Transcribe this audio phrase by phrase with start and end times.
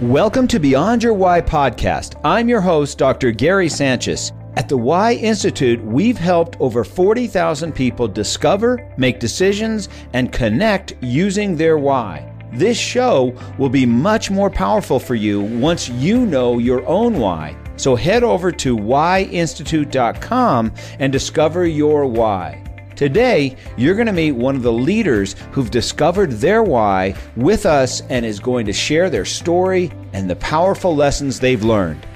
[0.00, 2.20] Welcome to Beyond Your Why podcast.
[2.24, 3.30] I'm your host, Dr.
[3.30, 4.32] Gary Sanchez.
[4.56, 11.56] At the Why Institute, we've helped over 40,000 people discover, make decisions, and connect using
[11.56, 12.28] their why.
[12.52, 17.56] This show will be much more powerful for you once you know your own why.
[17.76, 22.63] So head over to whyinstitute.com and discover your why.
[22.96, 28.02] Today, you're going to meet one of the leaders who've discovered their why with us
[28.02, 32.06] and is going to share their story and the powerful lessons they've learned.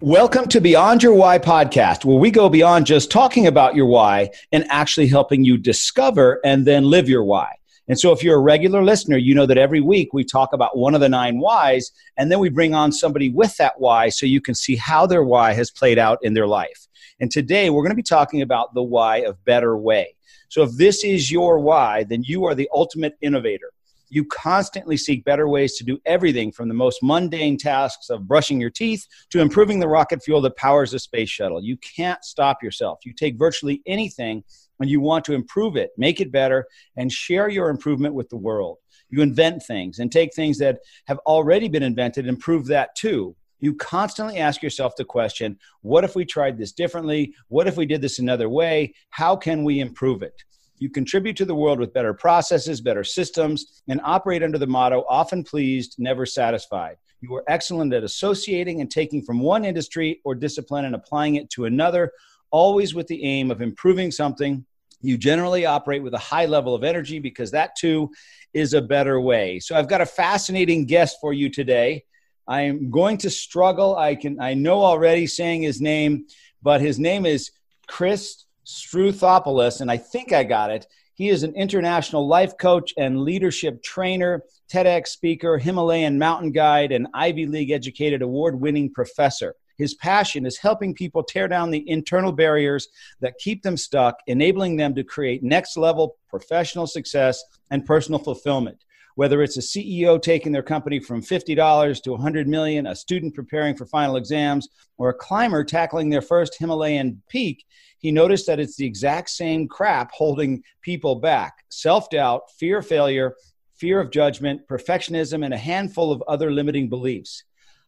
[0.00, 4.30] Welcome to Beyond Your Why podcast, where we go beyond just talking about your why
[4.52, 7.56] and actually helping you discover and then live your why.
[7.88, 10.78] And so, if you're a regular listener, you know that every week we talk about
[10.78, 14.24] one of the nine whys, and then we bring on somebody with that why so
[14.24, 16.83] you can see how their why has played out in their life.
[17.20, 20.16] And today we're going to be talking about the why of better way.
[20.48, 23.70] So if this is your why, then you are the ultimate innovator.
[24.08, 28.60] You constantly seek better ways to do everything from the most mundane tasks of brushing
[28.60, 31.62] your teeth to improving the rocket fuel that powers the space shuttle.
[31.62, 33.00] You can't stop yourself.
[33.04, 34.44] You take virtually anything
[34.80, 38.36] and you want to improve it, make it better, and share your improvement with the
[38.36, 38.78] world.
[39.08, 43.36] You invent things and take things that have already been invented and prove that too
[43.64, 47.34] you constantly ask yourself the question what if we tried this differently?
[47.48, 48.94] What if we did this another way?
[49.10, 50.44] How can we improve it?
[50.78, 55.04] You contribute to the world with better processes, better systems, and operate under the motto
[55.08, 56.96] often pleased, never satisfied.
[57.20, 61.48] You are excellent at associating and taking from one industry or discipline and applying it
[61.50, 62.12] to another,
[62.50, 64.66] always with the aim of improving something.
[65.00, 68.10] You generally operate with a high level of energy because that too
[68.52, 69.58] is a better way.
[69.60, 72.04] So, I've got a fascinating guest for you today.
[72.46, 73.96] I am going to struggle.
[73.96, 76.26] I can I know already saying his name,
[76.62, 77.50] but his name is
[77.86, 80.86] Chris Struthopoulos, and I think I got it.
[81.14, 87.06] He is an international life coach and leadership trainer, TEDx speaker, Himalayan mountain guide, and
[87.14, 89.54] Ivy League educated award winning professor.
[89.76, 92.88] His passion is helping people tear down the internal barriers
[93.20, 98.84] that keep them stuck, enabling them to create next level professional success and personal fulfillment
[99.14, 103.76] whether it's a CEO taking their company from $50 to 100 million, a student preparing
[103.76, 107.64] for final exams, or a climber tackling their first Himalayan peak,
[107.98, 112.86] he noticed that it's the exact same crap holding people back self doubt, fear of
[112.86, 113.34] failure,
[113.76, 117.44] fear of judgment, perfectionism, and a handful of other limiting beliefs.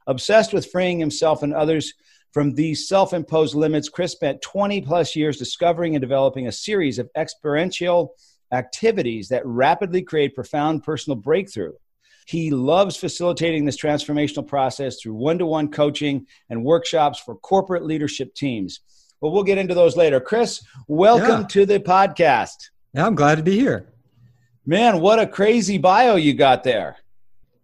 [0.07, 1.93] Obsessed with freeing himself and others
[2.33, 6.99] from these self imposed limits, Chris spent 20 plus years discovering and developing a series
[6.99, 8.15] of experiential
[8.53, 11.73] activities that rapidly create profound personal breakthrough.
[12.27, 17.85] He loves facilitating this transformational process through one to one coaching and workshops for corporate
[17.85, 18.81] leadership teams.
[19.21, 20.21] But we'll get into those later.
[20.21, 21.47] Chris, welcome yeah.
[21.47, 22.71] to the podcast.
[22.93, 23.93] Yeah, I'm glad to be here.
[24.65, 26.97] Man, what a crazy bio you got there.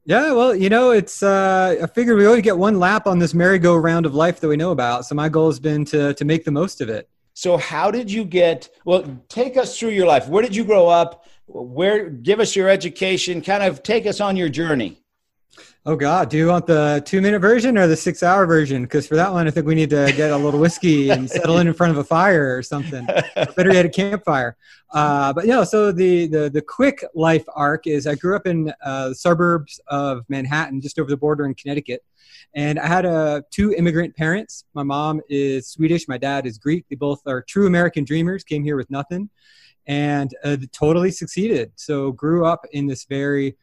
[0.05, 3.35] Yeah, well, you know, it's uh I figured we only get one lap on this
[3.35, 5.07] merry-go-round of life that we know about.
[5.07, 7.09] So my goal has been to to make the most of it.
[7.35, 8.69] So, how did you get?
[8.85, 10.29] Well, take us through your life.
[10.29, 11.27] Where did you grow up?
[11.47, 12.11] Where?
[12.11, 13.41] Give us your education.
[13.43, 14.99] Kind of take us on your journey.
[15.85, 18.83] Oh God, do you want the two-minute version or the six-hour version?
[18.83, 21.59] Because for that one, I think we need to get a little whiskey and settle
[21.59, 23.05] in in front of a fire or something.
[23.11, 24.57] Or better yet, a campfire.
[24.93, 28.73] Uh, but know, so the, the the quick life arc is I grew up in
[28.85, 32.05] uh, the suburbs of Manhattan, just over the border in Connecticut.
[32.55, 34.65] And I had uh, two immigrant parents.
[34.75, 36.85] My mom is Swedish, my dad is Greek.
[36.89, 39.31] They both are true American dreamers, came here with nothing,
[39.87, 41.73] and uh, totally succeeded.
[41.77, 43.57] So grew up in this very,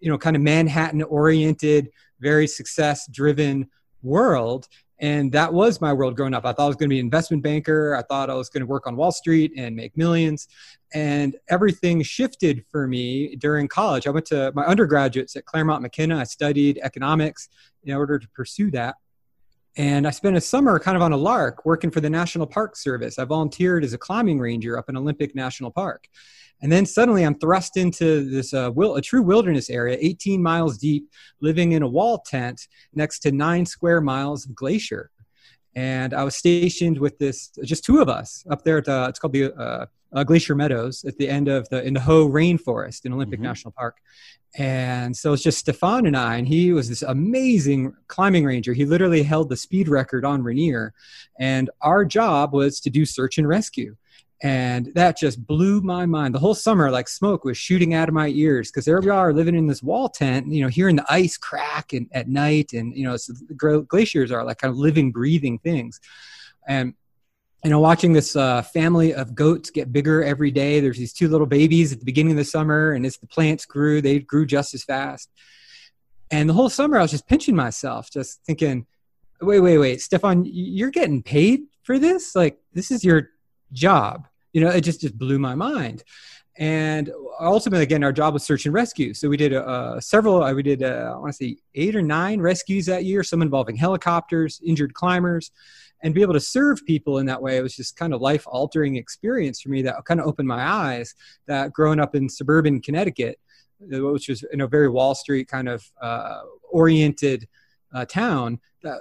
[0.00, 3.68] you know, kind of Manhattan oriented, very success driven
[4.02, 6.44] world and that was my world growing up.
[6.46, 7.94] I thought I was going to be an investment banker.
[7.94, 10.48] I thought I was going to work on Wall Street and make millions.
[10.94, 14.06] And everything shifted for me during college.
[14.06, 16.18] I went to my undergraduates at Claremont McKenna.
[16.18, 17.48] I studied economics
[17.84, 18.96] in order to pursue that.
[19.76, 22.76] And I spent a summer kind of on a lark working for the National Park
[22.76, 23.18] Service.
[23.18, 26.08] I volunteered as a climbing ranger up in Olympic National Park.
[26.62, 30.78] And then suddenly I'm thrust into this uh, will, a true wilderness area, 18 miles
[30.78, 35.10] deep, living in a wall tent next to nine square miles of glacier.
[35.74, 39.18] And I was stationed with this, just two of us up there at the, it's
[39.18, 43.04] called the uh, uh, Glacier Meadows at the end of the, in the Hoh Rainforest
[43.04, 43.48] in Olympic mm-hmm.
[43.48, 43.98] National Park.
[44.56, 48.72] And so it's just Stefan and I, and he was this amazing climbing ranger.
[48.72, 50.94] He literally held the speed record on Rainier.
[51.38, 53.96] And our job was to do search and rescue
[54.42, 58.14] and that just blew my mind the whole summer like smoke was shooting out of
[58.14, 61.06] my ears because there we are living in this wall tent you know hearing the
[61.08, 63.16] ice crack and, at night and you know
[63.84, 66.00] glaciers are like kind of living breathing things
[66.68, 66.92] and
[67.64, 71.28] you know watching this uh, family of goats get bigger every day there's these two
[71.28, 74.46] little babies at the beginning of the summer and as the plants grew they grew
[74.46, 75.30] just as fast
[76.30, 78.86] And the whole summer, I was just pinching myself, just thinking,
[79.40, 82.34] wait, wait, wait, Stefan, you're getting paid for this?
[82.34, 83.30] Like, this is your
[83.72, 84.26] job.
[84.52, 86.02] You know, it just, just blew my mind.
[86.58, 89.14] And ultimately, again, our job was search and rescue.
[89.14, 92.02] So we did uh, several, uh, we did, uh, I want to say eight or
[92.02, 95.52] nine rescues that year, some involving helicopters, injured climbers,
[96.02, 97.56] and be able to serve people in that way.
[97.56, 100.62] It was just kind of life altering experience for me that kind of opened my
[100.62, 101.14] eyes
[101.46, 103.38] that growing up in suburban Connecticut,
[103.82, 106.40] uh, which was in a very Wall Street kind of uh,
[106.70, 107.48] oriented
[107.94, 108.98] uh, town that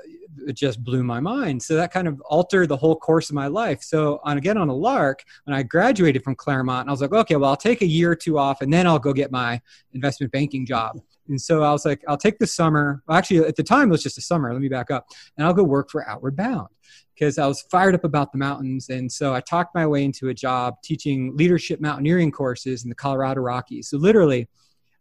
[0.47, 1.62] it just blew my mind.
[1.62, 3.83] So that kind of altered the whole course of my life.
[3.83, 7.36] So on again on a lark, when I graduated from Claremont, I was like, okay,
[7.36, 9.62] well I'll take a year or two off, and then I'll go get my
[9.94, 11.00] investment banking job.
[11.27, 13.01] And so I was like, I'll take the summer.
[13.07, 14.51] Well, actually, at the time it was just a summer.
[14.51, 15.07] Let me back up,
[15.38, 16.68] and I'll go work for Outward Bound
[17.16, 18.89] because I was fired up about the mountains.
[18.89, 22.95] And so I talked my way into a job teaching leadership mountaineering courses in the
[22.95, 23.89] Colorado Rockies.
[23.89, 24.48] So literally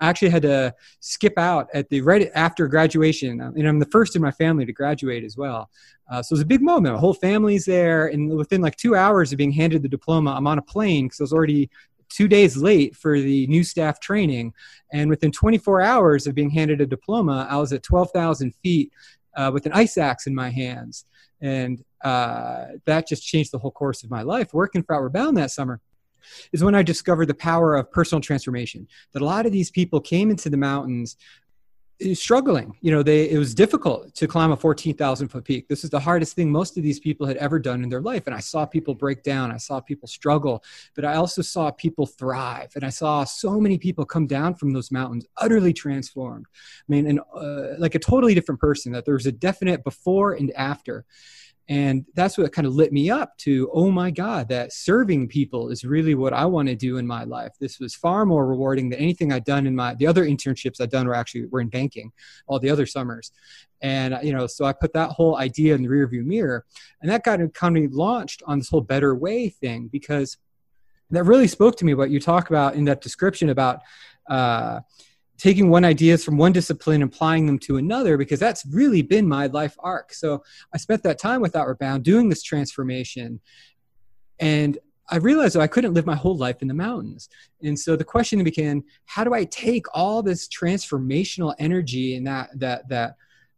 [0.00, 3.40] I actually had to skip out at the right after graduation.
[3.40, 5.70] And I'm the first in my family to graduate as well.
[6.10, 6.94] Uh, so it was a big moment.
[6.94, 8.08] My whole family's there.
[8.08, 11.20] And within like two hours of being handed the diploma, I'm on a plane because
[11.20, 11.70] I was already
[12.08, 14.52] two days late for the new staff training.
[14.92, 18.92] And within 24 hours of being handed a diploma, I was at 12,000 feet
[19.36, 21.04] uh, with an ice axe in my hands.
[21.40, 25.36] And uh, that just changed the whole course of my life working for Outward Bound
[25.36, 25.80] that summer
[26.52, 28.86] is when I discovered the power of personal transformation.
[29.12, 31.16] That a lot of these people came into the mountains
[32.14, 32.76] struggling.
[32.80, 35.68] You know, they it was difficult to climb a 14,000 foot peak.
[35.68, 38.24] This is the hardest thing most of these people had ever done in their life.
[38.26, 39.52] And I saw people break down.
[39.52, 40.62] I saw people struggle,
[40.94, 42.72] but I also saw people thrive.
[42.74, 46.46] And I saw so many people come down from those mountains utterly transformed.
[46.52, 48.92] I mean, and uh, like a totally different person.
[48.92, 51.04] That there was a definite before and after
[51.68, 55.70] and that's what kind of lit me up to oh my god that serving people
[55.70, 57.52] is really what i want to do in my life.
[57.58, 60.90] This was far more rewarding than anything i'd done in my the other internships i'd
[60.90, 62.12] done were actually were in banking
[62.46, 63.32] all the other summers.
[63.80, 66.64] And you know so i put that whole idea in the rearview mirror
[67.00, 70.36] and that got kind of launched on this whole better way thing because
[71.10, 73.80] that really spoke to me what you talk about in that description about
[74.28, 74.80] uh,
[75.38, 79.46] taking one ideas from one discipline applying them to another because that's really been my
[79.48, 80.42] life arc so
[80.72, 83.40] i spent that time with outward bound doing this transformation
[84.40, 84.78] and
[85.10, 87.28] i realized that i couldn't live my whole life in the mountains
[87.62, 92.48] and so the question became how do i take all this transformational energy and that
[92.58, 93.16] that that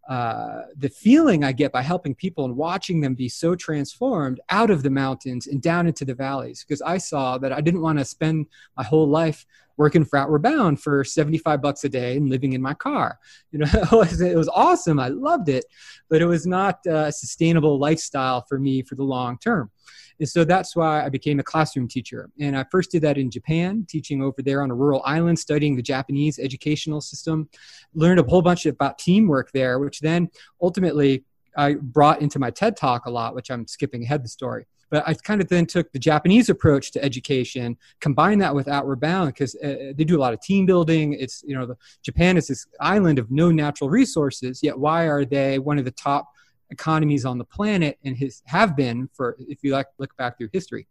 [0.08, 4.70] uh, the feeling I get by helping people and watching them be so transformed out
[4.70, 6.64] of the mountains and down into the valleys.
[6.64, 8.46] Because I saw that I didn't want to spend
[8.76, 9.44] my whole life
[9.76, 13.19] working for Outward Bound for 75 bucks a day and living in my car.
[13.52, 15.00] You know, it was, it was awesome.
[15.00, 15.64] I loved it,
[16.11, 19.70] but it was not a sustainable lifestyle for me for the long term.
[20.19, 22.31] And so that's why I became a classroom teacher.
[22.40, 25.76] And I first did that in Japan, teaching over there on a rural island, studying
[25.76, 27.49] the Japanese educational system.
[27.94, 30.28] Learned a whole bunch about teamwork there, which then
[30.61, 31.25] ultimately
[31.56, 34.67] I brought into my TED talk a lot, which I'm skipping ahead the story.
[34.90, 39.00] But I kind of then took the Japanese approach to education, combined that with Outward
[39.00, 41.14] Bound because uh, they do a lot of team building.
[41.14, 45.24] It's you know the, Japan is this island of no natural resources, yet why are
[45.24, 46.28] they one of the top
[46.70, 48.16] economies on the planet and
[48.46, 50.86] have been for if you like look back through history.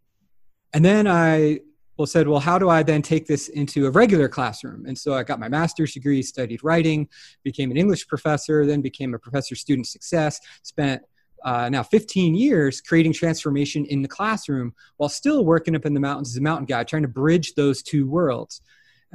[0.73, 1.59] And then I
[1.97, 4.85] well said, well, how do I then take this into a regular classroom?
[4.85, 7.07] And so I got my master's degree, studied writing,
[7.43, 11.01] became an English professor, then became a professor of student success, spent
[11.43, 15.99] uh, now 15 years creating transformation in the classroom while still working up in the
[15.99, 18.61] mountains as a mountain guide, trying to bridge those two worlds.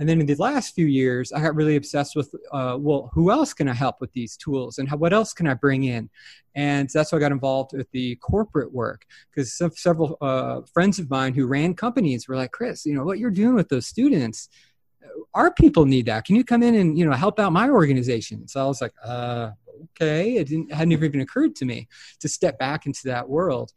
[0.01, 3.31] And then in the last few years, I got really obsessed with, uh, well, who
[3.31, 6.09] else can I help with these tools and how, what else can I bring in?
[6.55, 11.11] And that's why I got involved with the corporate work because several uh, friends of
[11.11, 14.49] mine who ran companies were like, Chris, you know, what you're doing with those students,
[15.35, 16.25] our people need that.
[16.25, 18.49] Can you come in and, you know, help out my organization?
[18.49, 19.51] So I was like, uh,
[20.01, 20.37] okay.
[20.37, 21.89] It didn't, hadn't even occurred to me
[22.21, 23.73] to step back into that world.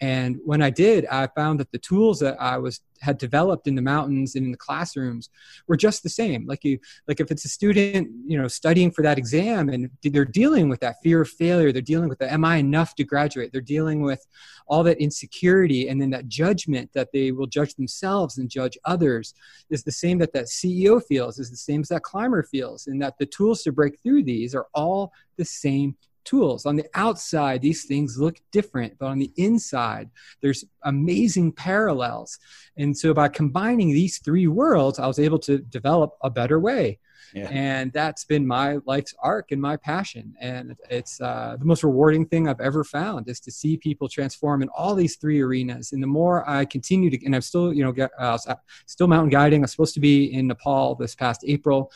[0.00, 3.74] And when I did, I found that the tools that I was had developed in
[3.74, 5.28] the mountains and in the classrooms
[5.66, 6.46] were just the same.
[6.46, 10.24] Like you, like if it's a student, you know, studying for that exam and they're
[10.24, 13.52] dealing with that fear of failure, they're dealing with the am I enough to graduate?
[13.52, 14.26] They're dealing with
[14.66, 19.34] all that insecurity and then that judgment that they will judge themselves and judge others
[19.70, 23.00] is the same that that CEO feels, is the same as that climber feels, and
[23.00, 26.66] that the tools to break through these are all the same tools.
[26.66, 30.10] On the outside, these things look different, but on the inside,
[30.42, 32.38] there's amazing parallels.
[32.76, 36.98] And so by combining these three worlds, I was able to develop a better way.
[37.34, 37.48] Yeah.
[37.50, 40.34] And that's been my life's arc and my passion.
[40.40, 44.62] And it's uh, the most rewarding thing I've ever found is to see people transform
[44.62, 45.92] in all these three arenas.
[45.92, 48.38] And the more I continue to, and I'm still, you know, get, uh,
[48.86, 49.62] still mountain guiding.
[49.62, 51.90] I'm supposed to be in Nepal this past April.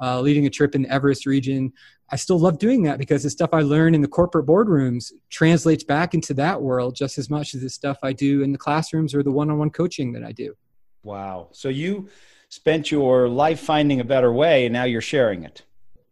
[0.00, 1.72] uh, leading a trip in the Everest region.
[2.10, 5.84] I still love doing that because the stuff I learn in the corporate boardrooms translates
[5.84, 9.14] back into that world just as much as the stuff I do in the classrooms
[9.14, 10.54] or the one on one coaching that I do.
[11.02, 11.48] Wow.
[11.52, 12.08] So you
[12.48, 15.62] spent your life finding a better way and now you're sharing it.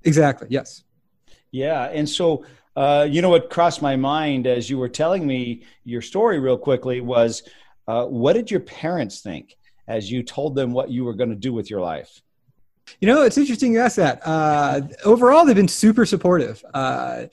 [0.04, 0.48] Exactly.
[0.50, 0.82] Yes.
[1.50, 1.84] Yeah.
[1.84, 2.44] And so,
[2.74, 6.58] uh, you know, what crossed my mind as you were telling me your story real
[6.58, 7.42] quickly was
[7.86, 9.56] uh, what did your parents think
[9.86, 12.22] as you told them what you were going to do with your life?
[13.00, 14.20] You know, it's interesting you ask that.
[14.24, 16.64] Uh, overall, they've been super supportive.
[16.72, 17.24] Uh,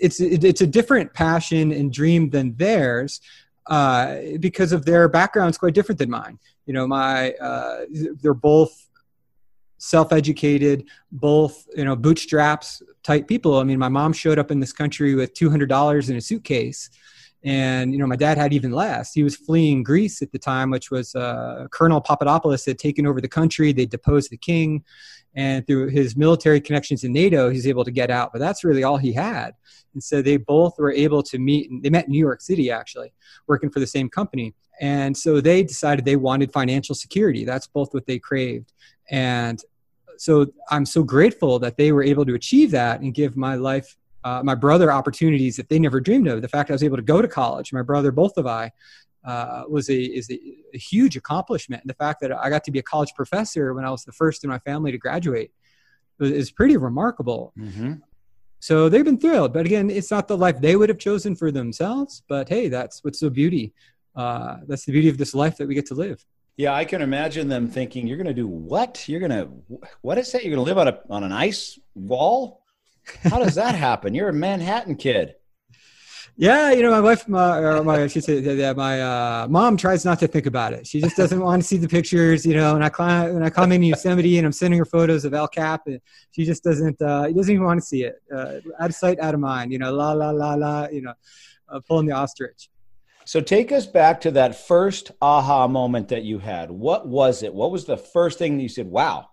[0.00, 3.20] it's it, it's a different passion and dream than theirs
[3.66, 6.38] uh, because of their backgrounds quite different than mine.
[6.66, 7.86] You know, my uh,
[8.20, 8.88] they're both
[9.78, 13.58] self-educated, both you know bootstraps type people.
[13.58, 16.20] I mean, my mom showed up in this country with two hundred dollars in a
[16.20, 16.90] suitcase
[17.46, 19.14] and you know my dad had even less.
[19.14, 23.20] He was fleeing greece at the time which was uh, colonel papadopoulos had taken over
[23.20, 23.72] the country.
[23.72, 24.84] They deposed the king.
[25.36, 28.32] And through his military connections in nato he's able to get out.
[28.32, 29.52] But that's really all he had.
[29.94, 33.12] And so they both were able to meet they met in new york city actually
[33.46, 34.52] working for the same company.
[34.80, 37.44] And so they decided they wanted financial security.
[37.44, 38.72] That's both what they craved.
[39.08, 39.62] And
[40.18, 43.96] so i'm so grateful that they were able to achieve that and give my life
[44.26, 46.42] uh, my brother opportunities that they never dreamed of.
[46.42, 48.72] The fact I was able to go to college, my brother, both of I,
[49.24, 50.38] uh, was a is a,
[50.74, 51.82] a, huge accomplishment.
[51.82, 54.12] And the fact that I got to be a college professor when I was the
[54.12, 55.52] first in my family to graduate
[56.18, 57.52] is pretty remarkable.
[57.56, 57.94] Mm-hmm.
[58.58, 61.52] So they've been thrilled, but again, it's not the life they would have chosen for
[61.52, 62.22] themselves.
[62.28, 63.74] But hey, that's what's the beauty.
[64.16, 66.24] Uh, that's the beauty of this life that we get to live.
[66.56, 69.08] Yeah, I can imagine them thinking, "You're going to do what?
[69.08, 69.44] You're going to
[70.00, 70.44] what is that?
[70.44, 72.65] You're going to live on a on an ice wall?"
[73.22, 74.14] How does that happen?
[74.14, 75.34] You're a Manhattan kid.
[76.38, 80.04] Yeah, you know, my wife, my, or my, she said, yeah, my uh, mom tries
[80.04, 80.86] not to think about it.
[80.86, 82.74] She just doesn't want to see the pictures, you know.
[82.74, 85.48] And I climb, when I come in Yosemite and I'm sending her photos of El
[85.48, 85.98] Cap, and
[86.32, 88.16] she just doesn't, uh, doesn't even want to see it.
[88.30, 89.72] Uh, out of sight, out of mind.
[89.72, 90.88] You know, la la la la.
[90.88, 91.14] You know,
[91.70, 92.68] uh, pulling the ostrich.
[93.24, 96.70] So take us back to that first aha moment that you had.
[96.70, 97.54] What was it?
[97.54, 98.88] What was the first thing that you said?
[98.88, 99.30] Wow,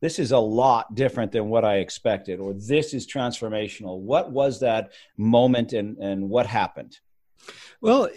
[0.00, 3.98] this is a lot different than what I expected, or this is transformational.
[3.98, 6.98] What was that moment and, and what happened?
[7.80, 8.08] Well,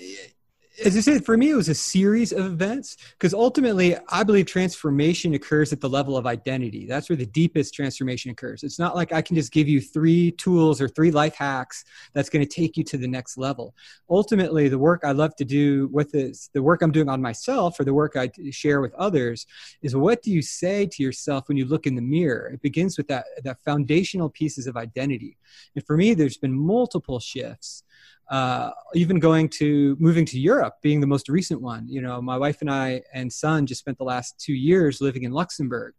[0.85, 4.45] as I said, for me, it was a series of events because ultimately, I believe
[4.47, 6.85] transformation occurs at the level of identity.
[6.85, 8.63] That's where the deepest transformation occurs.
[8.63, 12.29] It's not like I can just give you three tools or three life hacks that's
[12.29, 13.75] going to take you to the next level.
[14.09, 17.79] Ultimately, the work I love to do with this, the work I'm doing on myself
[17.79, 19.45] or the work I share with others
[19.81, 22.51] is what do you say to yourself when you look in the mirror?
[22.53, 25.37] It begins with that, that foundational pieces of identity.
[25.75, 27.83] And for me, there's been multiple shifts
[28.31, 31.85] uh, even going to moving to Europe being the most recent one.
[31.87, 35.23] You know, my wife and I and son just spent the last two years living
[35.23, 35.93] in Luxembourg.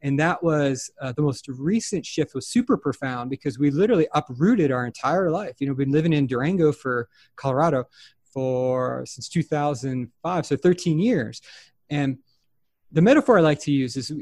[0.00, 4.70] And that was uh, the most recent shift was super profound because we literally uprooted
[4.70, 5.56] our entire life.
[5.58, 7.84] You know, we've been living in Durango for Colorado
[8.32, 11.42] for since 2005, so 13 years.
[11.90, 12.18] And
[12.92, 14.12] the metaphor I like to use is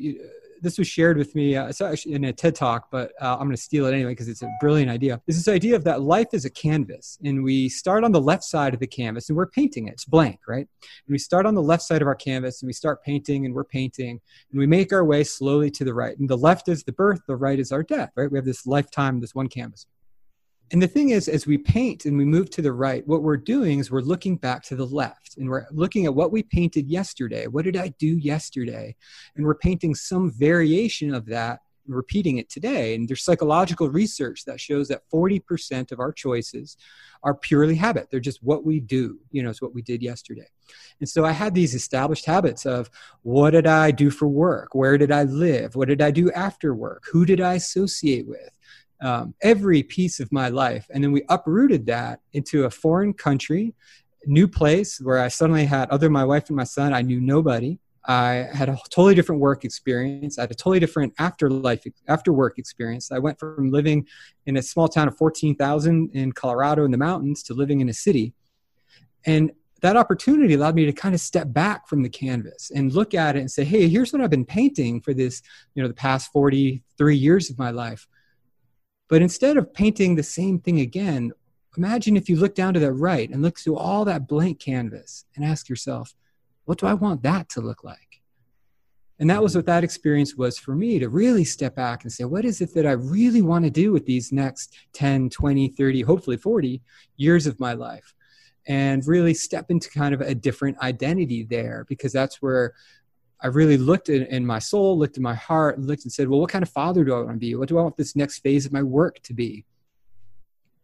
[0.60, 3.50] this was shared with me uh, actually in a TED talk, but uh, I'm going
[3.50, 5.20] to steal it anyway because it's a brilliant idea.
[5.26, 8.44] Is this idea of that life is a canvas, and we start on the left
[8.44, 9.92] side of the canvas, and we're painting it.
[9.92, 10.66] It's blank, right?
[10.82, 13.54] And we start on the left side of our canvas, and we start painting, and
[13.54, 16.18] we're painting, and we make our way slowly to the right.
[16.18, 18.30] And the left is the birth, the right is our death, right?
[18.30, 19.86] We have this lifetime, this one canvas.
[20.72, 23.36] And the thing is, as we paint and we move to the right, what we're
[23.36, 26.88] doing is we're looking back to the left and we're looking at what we painted
[26.88, 27.48] yesterday.
[27.48, 28.94] What did I do yesterday?
[29.34, 32.94] And we're painting some variation of that repeating it today.
[32.94, 36.76] And there's psychological research that shows that 40% of our choices
[37.22, 38.08] are purely habit.
[38.10, 40.46] They're just what we do, you know, it's what we did yesterday.
[41.00, 42.90] And so I had these established habits of
[43.22, 44.74] what did I do for work?
[44.74, 45.74] Where did I live?
[45.74, 47.04] What did I do after work?
[47.10, 48.50] Who did I associate with?
[49.02, 50.86] Um, every piece of my life.
[50.90, 53.74] And then we uprooted that into a foreign country,
[54.26, 57.78] new place where I suddenly had, other my wife and my son, I knew nobody.
[58.06, 60.38] I had a totally different work experience.
[60.38, 63.12] I had a totally different afterlife, after work experience.
[63.12, 64.06] I went from living
[64.46, 67.94] in a small town of 14,000 in Colorado in the mountains to living in a
[67.94, 68.32] city.
[69.26, 69.52] And
[69.82, 73.36] that opportunity allowed me to kind of step back from the canvas and look at
[73.36, 75.42] it and say, hey, here's what I've been painting for this,
[75.74, 78.06] you know, the past 43 years of my life.
[79.10, 81.32] But instead of painting the same thing again,
[81.76, 85.24] imagine if you look down to the right and look through all that blank canvas
[85.34, 86.14] and ask yourself,
[86.64, 88.22] what do I want that to look like?
[89.18, 89.58] And that was mm-hmm.
[89.58, 92.72] what that experience was for me to really step back and say, what is it
[92.74, 96.80] that I really want to do with these next 10, 20, 30, hopefully 40
[97.16, 98.14] years of my life?
[98.68, 102.74] And really step into kind of a different identity there because that's where
[103.42, 106.40] I really looked in, in, my soul, looked in my heart, looked and said, well,
[106.40, 107.54] what kind of father do I want to be?
[107.54, 109.64] What do I want this next phase of my work to be?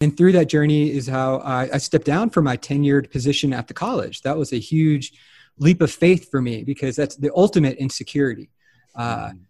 [0.01, 3.69] And through that journey is how I, I stepped down from my tenured position at
[3.69, 4.23] the college.
[4.23, 5.13] That was a huge
[5.59, 8.51] leap of faith for me because that's the ultimate insecurity.
[8.95, 9.46] Uh, mm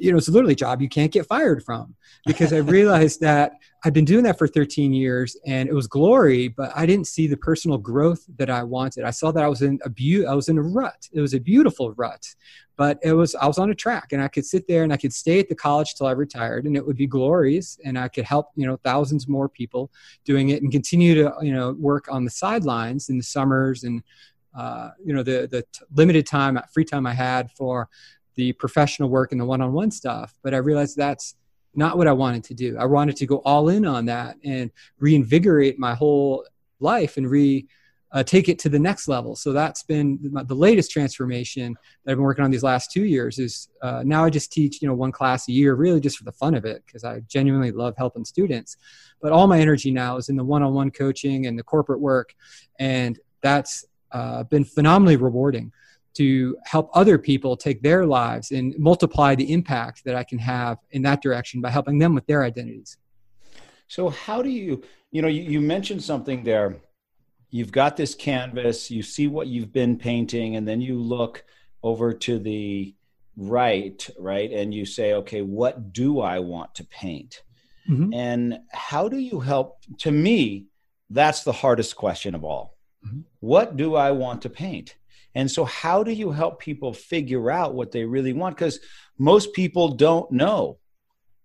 [0.00, 1.94] you know, it's literally a job you can't get fired from
[2.26, 3.52] because I realized that
[3.84, 7.26] I'd been doing that for 13 years and it was glory, but I didn't see
[7.26, 9.04] the personal growth that I wanted.
[9.04, 11.08] I saw that I was in a bu- I was in a rut.
[11.12, 12.26] It was a beautiful rut,
[12.76, 14.96] but it was I was on a track and I could sit there and I
[14.96, 18.08] could stay at the college till I retired and it would be glorious and I
[18.08, 19.90] could help, you know, thousands more people
[20.24, 24.02] doing it and continue to, you know, work on the sidelines in the summers and
[24.54, 27.88] uh, you know the the t- limited time free time I had for
[28.40, 31.36] the professional work and the one-on-one stuff but i realized that's
[31.74, 32.76] not what i wanted to do.
[32.78, 36.44] I wanted to go all in on that and reinvigorate my whole
[36.80, 37.66] life and re
[38.12, 39.36] uh, take it to the next level.
[39.36, 43.38] So that's been the latest transformation that i've been working on these last two years
[43.38, 46.24] is uh, now i just teach you know one class a year really just for
[46.24, 48.76] the fun of it because i genuinely love helping students.
[49.22, 52.34] But all my energy now is in the one-on-one coaching and the corporate work
[52.78, 55.72] and that's uh, been phenomenally rewarding
[56.14, 60.78] to help other people take their lives and multiply the impact that I can have
[60.90, 62.96] in that direction by helping them with their identities.
[63.86, 66.76] So, how do you, you know, you, you mentioned something there.
[67.50, 71.44] You've got this canvas, you see what you've been painting, and then you look
[71.82, 72.94] over to the
[73.36, 77.42] right, right, and you say, okay, what do I want to paint?
[77.88, 78.14] Mm-hmm.
[78.14, 79.78] And how do you help?
[79.98, 80.66] To me,
[81.08, 82.76] that's the hardest question of all.
[83.04, 83.20] Mm-hmm.
[83.40, 84.94] What do I want to paint?
[85.34, 88.56] And so, how do you help people figure out what they really want?
[88.56, 88.80] Because
[89.18, 90.78] most people don't know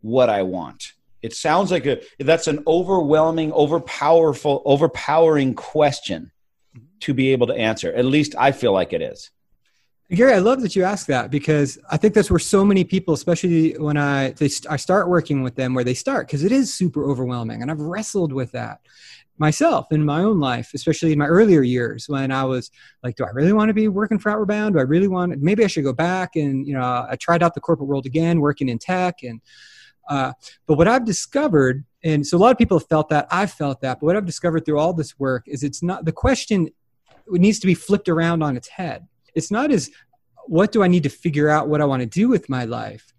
[0.01, 0.93] what I want.
[1.21, 6.31] It sounds like a that's an overwhelming, overpowerful, overpowering question
[7.01, 7.91] to be able to answer.
[7.93, 9.31] At least I feel like it is.
[10.11, 13.15] Gary, I love that you ask that because I think that's where so many people,
[13.15, 16.71] especially when I they, I start working with them, where they start because it is
[16.71, 18.81] super overwhelming, and I've wrestled with that
[19.37, 22.71] myself in my own life, especially in my earlier years when I was
[23.03, 24.75] like, do I really want to be working for Outward Bound?
[24.75, 27.53] Do I really want, maybe I should go back and, you know, I tried out
[27.53, 29.23] the corporate world again, working in tech.
[29.23, 29.41] And,
[30.09, 30.33] uh,
[30.67, 33.81] but what I've discovered, and so a lot of people have felt that, I've felt
[33.81, 36.69] that, but what I've discovered through all this work is it's not, the question
[37.27, 39.07] needs to be flipped around on its head.
[39.33, 39.89] It's not as,
[40.45, 43.14] what do I need to figure out what I want to do with my life?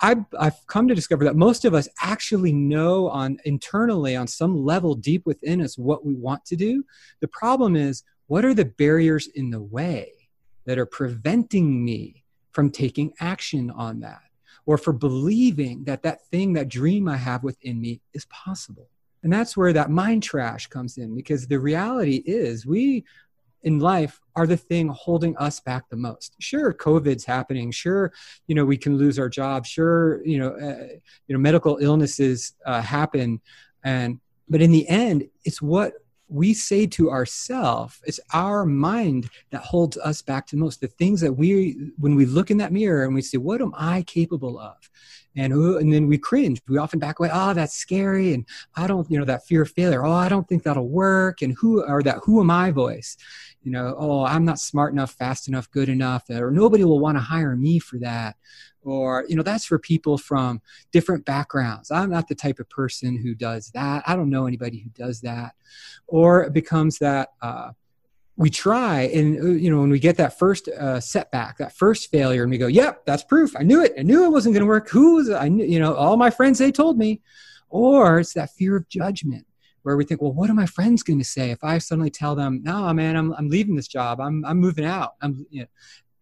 [0.00, 4.64] I've, I've come to discover that most of us actually know on internally on some
[4.64, 6.84] level deep within us what we want to do.
[7.20, 10.12] The problem is what are the barriers in the way
[10.64, 14.22] that are preventing me from taking action on that?
[14.66, 18.88] Or for believing that that thing that dream i have within me is possible.
[19.22, 23.04] And that's where that mind trash comes in because the reality is we
[23.62, 26.36] in life are the thing holding us back the most.
[26.38, 27.70] Sure covid's happening.
[27.70, 28.12] Sure
[28.46, 30.88] you know we can lose our job sure you know uh,
[31.26, 33.40] you know medical illnesses uh, happen.
[33.84, 35.94] And but in the end it's what
[36.28, 40.80] we say to ourselves it's our mind that holds us back to most.
[40.80, 43.72] The things that we when we look in that mirror and we say what am
[43.76, 44.76] i capable of
[45.36, 48.44] and and then we cringe we often back away oh that's scary and
[48.76, 51.54] i don't you know that fear of failure oh i don't think that'll work and
[51.58, 53.16] who or that who am i voice
[53.62, 57.16] you know, oh, I'm not smart enough, fast enough, good enough, or nobody will want
[57.16, 58.36] to hire me for that.
[58.82, 60.62] Or, you know, that's for people from
[60.92, 61.90] different backgrounds.
[61.90, 64.02] I'm not the type of person who does that.
[64.06, 65.52] I don't know anybody who does that.
[66.06, 67.72] Or it becomes that, uh,
[68.40, 72.10] we try and uh, you know when we get that first uh, setback that first
[72.10, 74.62] failure and we go yep that's proof i knew it i knew it wasn't going
[74.62, 77.20] to work who's i knew you know all my friends they told me
[77.68, 79.46] or it's that fear of judgment
[79.82, 82.34] where we think, well, what are my friends going to say if I suddenly tell
[82.34, 84.20] them, no, man, I'm, I'm leaving this job.
[84.20, 85.14] I'm, I'm moving out.
[85.22, 85.66] I'm, you know,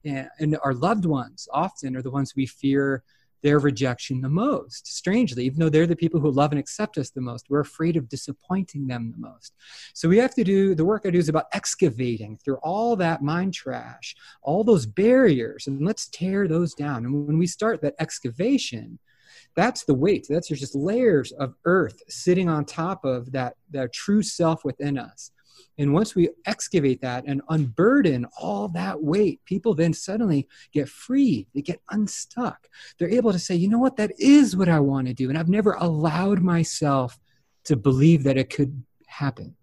[0.04, 3.02] and, and our loved ones often are the ones we fear
[3.42, 4.86] their rejection the most.
[4.86, 7.96] Strangely, even though they're the people who love and accept us the most, we're afraid
[7.96, 9.54] of disappointing them the most.
[9.94, 13.22] So we have to do the work I do is about excavating through all that
[13.22, 17.04] mind trash, all those barriers, and let's tear those down.
[17.04, 18.98] And when we start that excavation,
[19.54, 24.22] that's the weight that's just layers of earth sitting on top of that that true
[24.22, 25.32] self within us
[25.78, 31.46] and once we excavate that and unburden all that weight people then suddenly get free.
[31.54, 32.68] They get unstuck.
[32.98, 33.96] They're able to say you know what?
[33.96, 35.28] That is what i want to do.
[35.28, 37.18] And i've never allowed myself
[37.64, 39.54] to believe that it could happen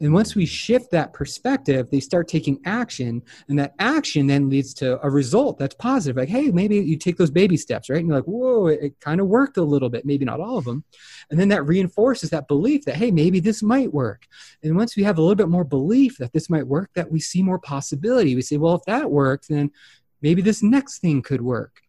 [0.00, 4.74] and once we shift that perspective, they start taking action, and that action then leads
[4.74, 6.16] to a result that's positive.
[6.16, 7.98] Like, hey, maybe you take those baby steps, right?
[7.98, 10.58] And you're like, whoa, it, it kind of worked a little bit, maybe not all
[10.58, 10.84] of them.
[11.30, 14.26] And then that reinforces that belief that, hey, maybe this might work.
[14.62, 17.20] And once we have a little bit more belief that this might work, that we
[17.20, 18.34] see more possibility.
[18.34, 19.70] We say, well, if that works, then
[20.20, 21.80] maybe this next thing could work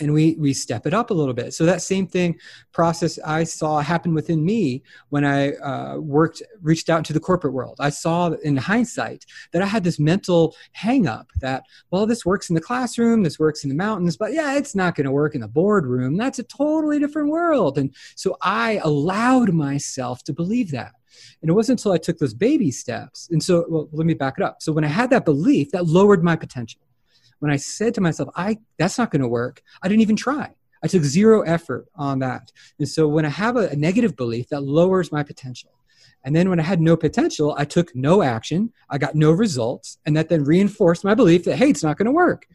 [0.00, 1.54] and we we step it up a little bit.
[1.54, 2.38] So that same thing
[2.72, 7.52] process i saw happen within me when i uh, worked reached out into the corporate
[7.52, 7.76] world.
[7.80, 12.48] I saw in hindsight that i had this mental hang up that well this works
[12.48, 15.34] in the classroom this works in the mountains but yeah it's not going to work
[15.34, 16.16] in the boardroom.
[16.16, 17.78] That's a totally different world.
[17.78, 20.92] And so i allowed myself to believe that.
[21.42, 24.34] And it wasn't until i took those baby steps and so well, let me back
[24.38, 24.62] it up.
[24.62, 26.80] So when i had that belief that lowered my potential
[27.42, 30.54] when I said to myself, I that's not going to work, I didn't even try.
[30.84, 32.52] I took zero effort on that.
[32.78, 35.70] And so when I have a, a negative belief, that lowers my potential.
[36.24, 39.98] And then when I had no potential, I took no action, I got no results,
[40.06, 42.46] and that then reinforced my belief that hey, it's not going to work.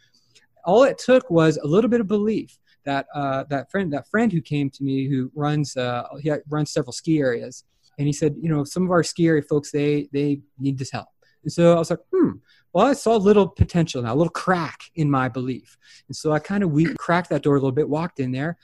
[0.64, 4.32] All it took was a little bit of belief that uh, that friend that friend
[4.32, 7.66] who came to me who runs uh, he runs several ski areas,
[7.98, 10.92] and he said, you know, some of our ski area folks they they need this
[10.92, 11.10] help.
[11.48, 12.32] And so I was like, hmm,
[12.74, 15.78] well, I saw a little potential now, a little crack in my belief.
[16.10, 18.58] And so I kind of we cracked that door a little bit, walked in there,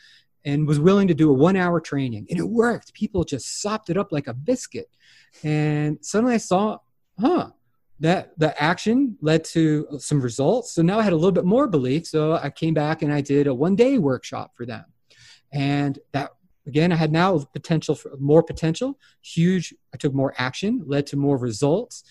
[0.44, 2.28] and was willing to do a one hour training.
[2.30, 2.94] And it worked.
[2.94, 4.90] People just sopped it up like a biscuit.
[5.46, 6.80] And suddenly I saw,
[7.18, 7.52] huh,
[8.02, 10.74] that the action led to some results.
[10.74, 12.06] So now I had a little bit more belief.
[12.06, 14.84] So I came back and I did a one day workshop for them.
[15.54, 16.32] And that
[16.68, 19.74] again, I had now potential for more potential, huge.
[19.94, 22.04] I took more action, led to more results,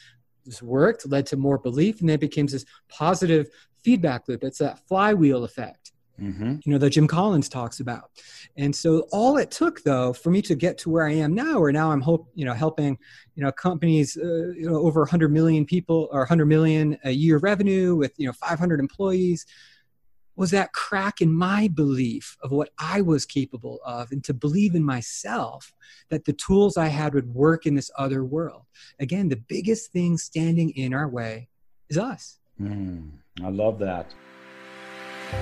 [0.45, 3.49] this worked, led to more belief, and then it became this positive
[3.83, 4.45] feedback loop.
[4.45, 5.93] It's that flywheel effect.
[6.21, 6.57] Mm-hmm.
[6.65, 8.11] You know, that Jim Collins talks about.
[8.57, 11.59] And so all it took though for me to get to where I am now,
[11.59, 12.99] where now I'm hope, you know, helping,
[13.35, 17.39] you know, companies, uh, you know, over 100 million people or 100 million a year
[17.39, 19.47] revenue with, you know, 500 employees
[20.37, 24.75] was that crack in my belief of what I was capable of and to believe
[24.75, 25.73] in myself
[26.11, 28.63] that the tools I had would work in this other world.
[28.99, 31.49] Again, the biggest thing standing in our way
[31.89, 32.39] is us.
[32.61, 33.11] Mm,
[33.43, 34.15] I love that.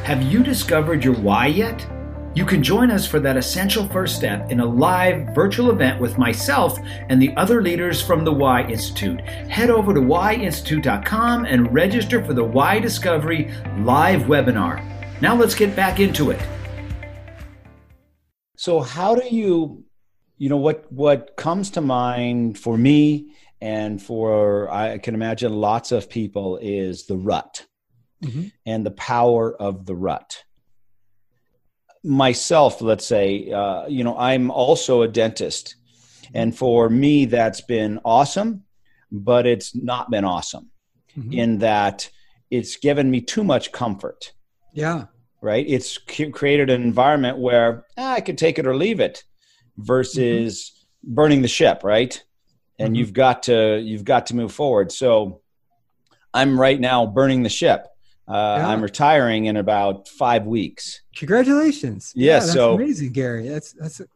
[0.05, 1.87] Have you discovered your why yet?
[2.33, 6.17] You can join us for that essential first step in a live virtual event with
[6.17, 9.21] myself and the other leaders from the Why Institute.
[9.21, 14.81] Head over to whyinstitute.com and register for the Why Discovery live webinar.
[15.21, 16.41] Now let's get back into it.
[18.57, 19.85] So, how do you,
[20.39, 25.91] you know, what what comes to mind for me and for I can imagine lots
[25.91, 27.67] of people is the rut
[28.23, 28.49] mm-hmm.
[28.67, 30.45] and the power of the rut
[32.03, 35.77] myself, let's say, uh, you know, I'm also a dentist.
[36.35, 38.65] And for me, that's been awesome,
[39.11, 40.71] but it's not been awesome
[41.17, 41.33] mm-hmm.
[41.33, 42.11] in that
[42.51, 44.33] it's given me too much comfort.
[44.73, 45.07] Yeah.
[45.43, 45.65] Right.
[45.67, 49.25] It's created an environment where ah, I could take it or leave it
[49.79, 50.71] versus
[51.05, 51.15] mm-hmm.
[51.15, 51.83] burning the ship.
[51.83, 52.23] Right.
[52.79, 52.95] And mm-hmm.
[52.97, 54.93] you've got to, you've got to move forward.
[54.93, 55.41] So
[56.33, 57.87] I'm right now burning the ship.
[58.31, 58.69] Uh, yeah.
[58.69, 61.01] I'm retiring in about five weeks.
[61.17, 62.13] Congratulations!
[62.15, 63.49] Yeah, yeah that's so amazing, Gary.
[63.49, 64.07] That's that's a-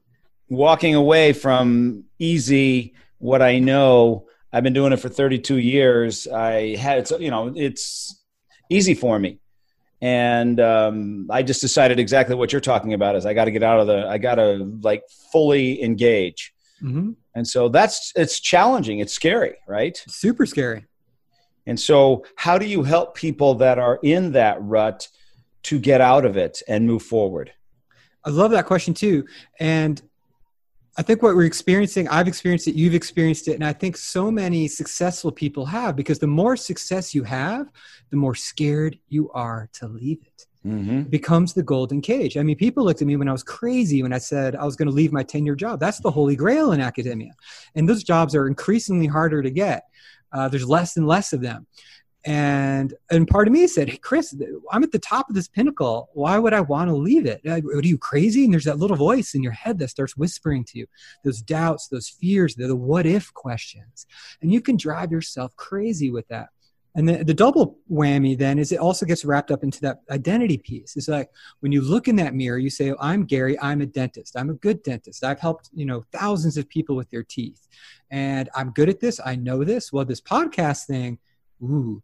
[0.48, 2.94] walking away from easy.
[3.18, 6.28] What I know, I've been doing it for 32 years.
[6.28, 8.22] I had, it's you know, it's
[8.70, 9.40] easy for me,
[10.00, 13.16] and um, I just decided exactly what you're talking about.
[13.16, 14.06] Is I got to get out of the.
[14.06, 16.54] I got to like fully engage.
[16.80, 17.12] Mm-hmm.
[17.34, 19.00] And so that's it's challenging.
[19.00, 20.00] It's scary, right?
[20.08, 20.86] Super scary.
[21.66, 25.08] And so, how do you help people that are in that rut
[25.64, 27.52] to get out of it and move forward?
[28.24, 29.26] I love that question too.
[29.60, 30.00] And
[30.96, 34.30] I think what we're experiencing, I've experienced it, you've experienced it, and I think so
[34.30, 37.68] many successful people have because the more success you have,
[38.10, 40.46] the more scared you are to leave it.
[40.64, 41.00] Mm-hmm.
[41.00, 42.36] It becomes the golden cage.
[42.36, 44.76] I mean, people looked at me when I was crazy when I said I was
[44.76, 45.78] going to leave my 10 year job.
[45.78, 47.32] That's the holy grail in academia.
[47.74, 49.84] And those jobs are increasingly harder to get.
[50.34, 51.66] Uh, there's less and less of them.
[52.26, 54.34] And and part of me said, "Hey, Chris,
[54.72, 56.08] I'm at the top of this pinnacle.
[56.14, 57.42] Why would I want to leave it?
[57.46, 60.78] Are you crazy?" And there's that little voice in your head that starts whispering to
[60.78, 60.86] you,
[61.22, 64.06] those doubts, those fears, the what if questions,
[64.40, 66.48] and you can drive yourself crazy with that.
[66.96, 70.58] And the, the double whammy then is it also gets wrapped up into that identity
[70.58, 70.96] piece.
[70.96, 71.28] It's like
[71.60, 74.36] when you look in that mirror, you say, oh, I'm Gary, I'm a dentist.
[74.36, 75.24] I'm a good dentist.
[75.24, 77.66] I've helped, you know, thousands of people with their teeth.
[78.10, 79.20] And I'm good at this.
[79.24, 79.92] I know this.
[79.92, 81.18] Well, this podcast thing,
[81.62, 82.00] ooh,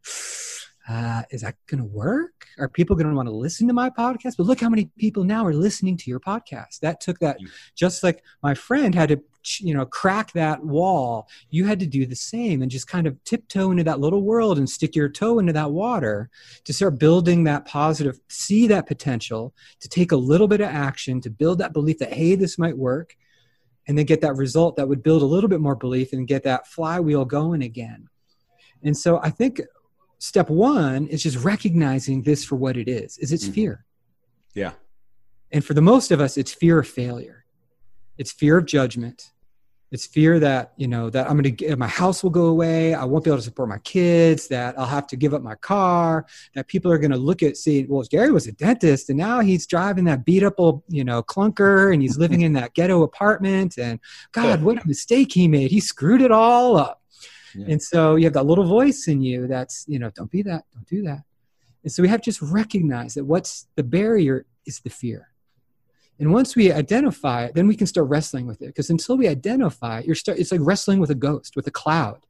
[0.88, 2.46] uh, is that going to work?
[2.58, 4.34] Are people going to want to listen to my podcast?
[4.36, 6.80] But look how many people now are listening to your podcast.
[6.80, 7.36] That took that,
[7.76, 9.22] just like my friend had to,
[9.60, 11.28] you know, crack that wall.
[11.50, 14.58] You had to do the same and just kind of tiptoe into that little world
[14.58, 16.30] and stick your toe into that water
[16.64, 21.20] to start building that positive, see that potential, to take a little bit of action,
[21.22, 23.16] to build that belief that, hey, this might work,
[23.86, 26.42] and then get that result that would build a little bit more belief and get
[26.44, 28.08] that flywheel going again.
[28.82, 29.60] And so I think
[30.20, 33.54] step one is just recognizing this for what it is is it's mm-hmm.
[33.54, 33.84] fear
[34.54, 34.72] yeah
[35.50, 37.39] and for the most of us it's fear of failure
[38.20, 39.32] it's fear of judgment.
[39.90, 42.94] It's fear that you know that i'm going to get my house will go away.
[42.94, 45.56] I won't be able to support my kids that i'll have to give up my
[45.56, 49.18] car that people are going to look at see well gary was a dentist and
[49.18, 52.72] now he's driving that beat up old you know clunker and he's living in that
[52.74, 53.98] ghetto apartment and
[54.30, 55.72] god what a mistake he made.
[55.72, 57.02] He screwed it all up.
[57.56, 57.66] Yeah.
[57.70, 60.62] and so you have that little voice in you that's you know don't be that
[60.72, 61.22] don't do that.
[61.82, 65.29] And so we have to just recognize that what's the barrier is the fear
[66.20, 68.66] and once we identify it, then we can start wrestling with it.
[68.66, 71.70] Because until we identify it, you're start, it's like wrestling with a ghost, with a
[71.70, 72.26] cloud.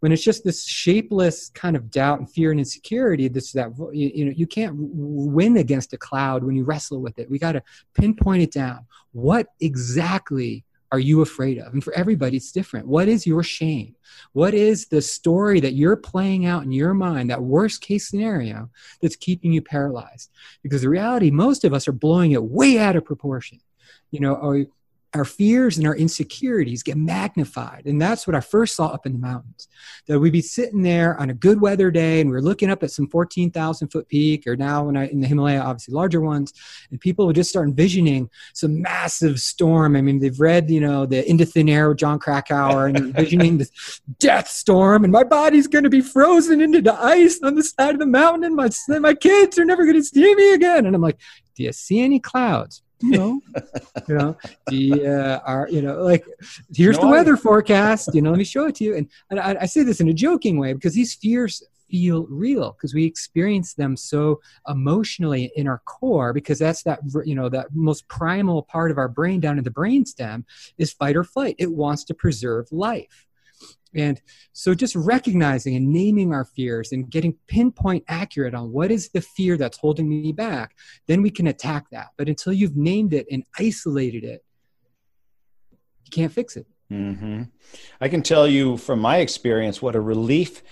[0.00, 4.10] When it's just this shapeless kind of doubt and fear and insecurity, this that you,
[4.14, 7.30] you know you can't win against a cloud when you wrestle with it.
[7.30, 7.62] We got to
[7.94, 8.86] pinpoint it down.
[9.12, 11.72] What exactly are you afraid of?
[11.72, 12.86] And for everybody, it's different.
[12.86, 13.96] What is your shame?
[14.32, 18.70] What is the story that you're playing out in your mind, that worst case scenario
[19.02, 20.30] that's keeping you paralyzed?
[20.62, 23.60] Because the reality, most of us are blowing it way out of proportion.
[24.10, 24.66] You know,
[25.14, 27.82] our fears and our insecurities get magnified.
[27.86, 29.68] And that's what I first saw up in the mountains.
[30.06, 32.82] That we'd be sitting there on a good weather day and we are looking up
[32.82, 36.52] at some 14,000 foot peak, or now when I, in the Himalaya, obviously larger ones,
[36.90, 39.96] and people would just start envisioning some massive storm.
[39.96, 43.58] I mean, they've read, you know, the Into Thin Air with Jon Krakauer and envisioning
[43.58, 47.62] this death storm, and my body's going to be frozen into the ice on the
[47.62, 50.86] side of the mountain, and my, my kids are never going to see me again.
[50.86, 51.18] And I'm like,
[51.54, 52.83] do you see any clouds?
[53.04, 53.40] You know,
[54.08, 54.36] you know,
[54.68, 56.24] the uh, are you know like
[56.74, 58.14] here's no, the weather forecast.
[58.14, 58.96] You know, let me show it to you.
[58.96, 62.72] And, and I, I say this in a joking way because these fears feel real
[62.72, 67.66] because we experience them so emotionally in our core because that's that you know that
[67.74, 70.44] most primal part of our brain down in the brainstem
[70.78, 73.26] is fight or flight it wants to preserve life
[73.94, 74.20] and
[74.52, 79.20] so just recognizing and naming our fears and getting pinpoint accurate on what is the
[79.20, 80.74] fear that's holding me back,
[81.06, 82.08] then we can attack that.
[82.16, 84.44] But until you've named it and isolated it,
[86.04, 86.66] you can't fix it.
[86.92, 87.42] Mm-hmm.
[88.00, 90.62] I can tell you from my experience what a relief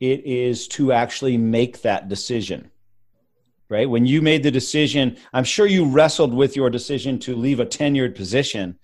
[0.00, 2.70] it is to actually make that decision.
[3.68, 3.88] Right?
[3.88, 7.66] When you made the decision, I'm sure you wrestled with your decision to leave a
[7.66, 8.80] tenured position.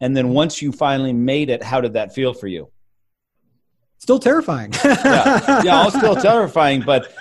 [0.00, 2.70] And then once you finally made it, how did that feel for you?
[3.98, 4.72] Still terrifying.
[4.84, 7.12] yeah, yeah, all still terrifying, but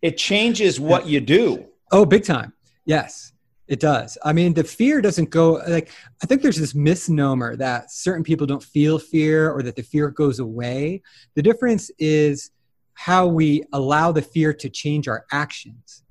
[0.00, 1.66] it changes what you do.
[1.92, 2.52] Oh, big time.
[2.84, 3.32] Yes,
[3.68, 4.18] it does.
[4.24, 5.90] I mean, the fear doesn't go like
[6.22, 10.10] I think there's this misnomer that certain people don't feel fear or that the fear
[10.10, 11.02] goes away.
[11.36, 12.50] The difference is
[12.94, 16.02] how we allow the fear to change our actions.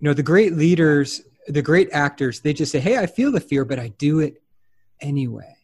[0.00, 3.40] You know, the great leaders, the great actors, they just say, "Hey, I feel the
[3.40, 4.42] fear, but I do it
[5.00, 5.54] anyway."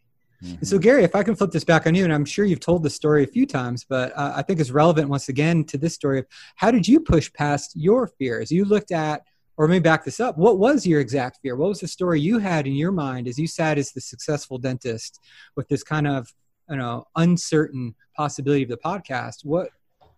[0.42, 0.64] Mm-hmm.
[0.64, 2.82] So, Gary, if I can flip this back on you, and I'm sure you've told
[2.82, 5.94] this story a few times, but uh, I think it's relevant once again to this
[5.94, 6.26] story of
[6.56, 8.50] how did you push past your fears?
[8.50, 9.22] You looked at,
[9.58, 11.56] or maybe back this up, what was your exact fear?
[11.56, 14.56] What was the story you had in your mind as you sat as the successful
[14.56, 15.20] dentist
[15.56, 16.32] with this kind of,
[16.70, 19.44] you know, uncertain possibility of the podcast?
[19.44, 19.68] What,
[20.00, 20.10] what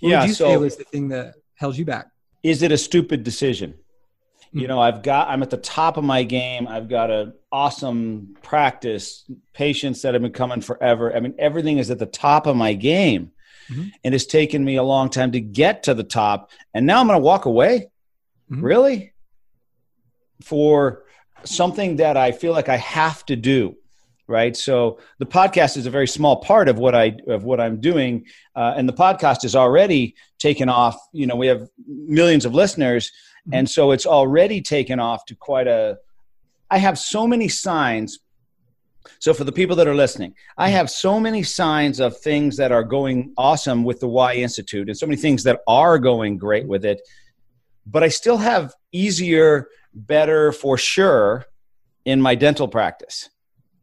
[0.00, 2.08] yeah, would you so say was the thing that held you back?
[2.42, 3.74] Is it a stupid decision?
[4.56, 6.66] You know i've got i'm at the top of my game.
[6.66, 9.24] I've got an awesome practice.
[9.52, 11.14] Patients that have been coming forever.
[11.14, 13.32] I mean everything is at the top of my game.
[13.68, 13.88] Mm-hmm.
[14.04, 16.52] and it's taken me a long time to get to the top.
[16.72, 17.90] And now i'm going to walk away.
[18.50, 18.64] Mm-hmm.
[18.64, 19.12] really?
[20.42, 21.04] For
[21.44, 23.76] something that i feel like i have to do
[24.28, 24.56] right?
[24.56, 28.26] So the podcast is a very small part of what i of what i'm doing.
[28.54, 30.96] Uh, and the podcast is already taken off.
[31.12, 33.12] You know we have millions of listeners
[33.46, 33.54] Mm-hmm.
[33.54, 35.98] And so it's already taken off to quite a.
[36.70, 38.18] I have so many signs.
[39.20, 42.72] So for the people that are listening, I have so many signs of things that
[42.72, 46.66] are going awesome with the Why Institute and so many things that are going great
[46.66, 47.00] with it.
[47.86, 51.46] But I still have easier, better for sure
[52.04, 53.30] in my dental practice.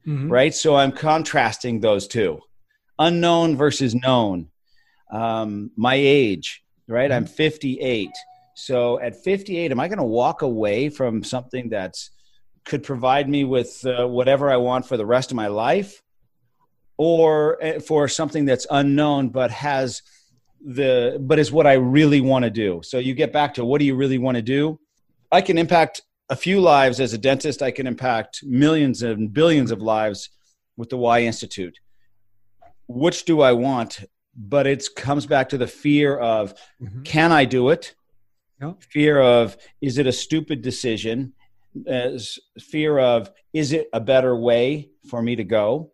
[0.06, 0.30] Mm-hmm.
[0.30, 0.54] Right.
[0.54, 2.42] So I'm contrasting those two
[3.00, 4.50] unknown versus known.
[5.12, 7.10] Um, my age, right?
[7.10, 7.18] Mm-hmm.
[7.18, 8.10] I'm 58.
[8.56, 12.12] So at 58, am I going to walk away from something that's
[12.66, 16.02] could provide me with uh, whatever I want for the rest of my life,
[16.98, 20.02] or uh, for something that's unknown but has
[20.66, 22.82] the but is what I really want to do?
[22.84, 24.80] So you get back to what do you really want to do?
[25.32, 27.62] I can impact a few lives as a dentist.
[27.62, 30.30] I can impact millions and billions of lives
[30.78, 31.78] with the Why Institute.
[32.88, 34.06] Which do I want?
[34.36, 37.04] But it comes back to the fear of mm-hmm.
[37.04, 37.94] can I do it?
[38.80, 41.34] Fear of is it a stupid decision
[41.88, 45.92] as fear of is it a better way for me to go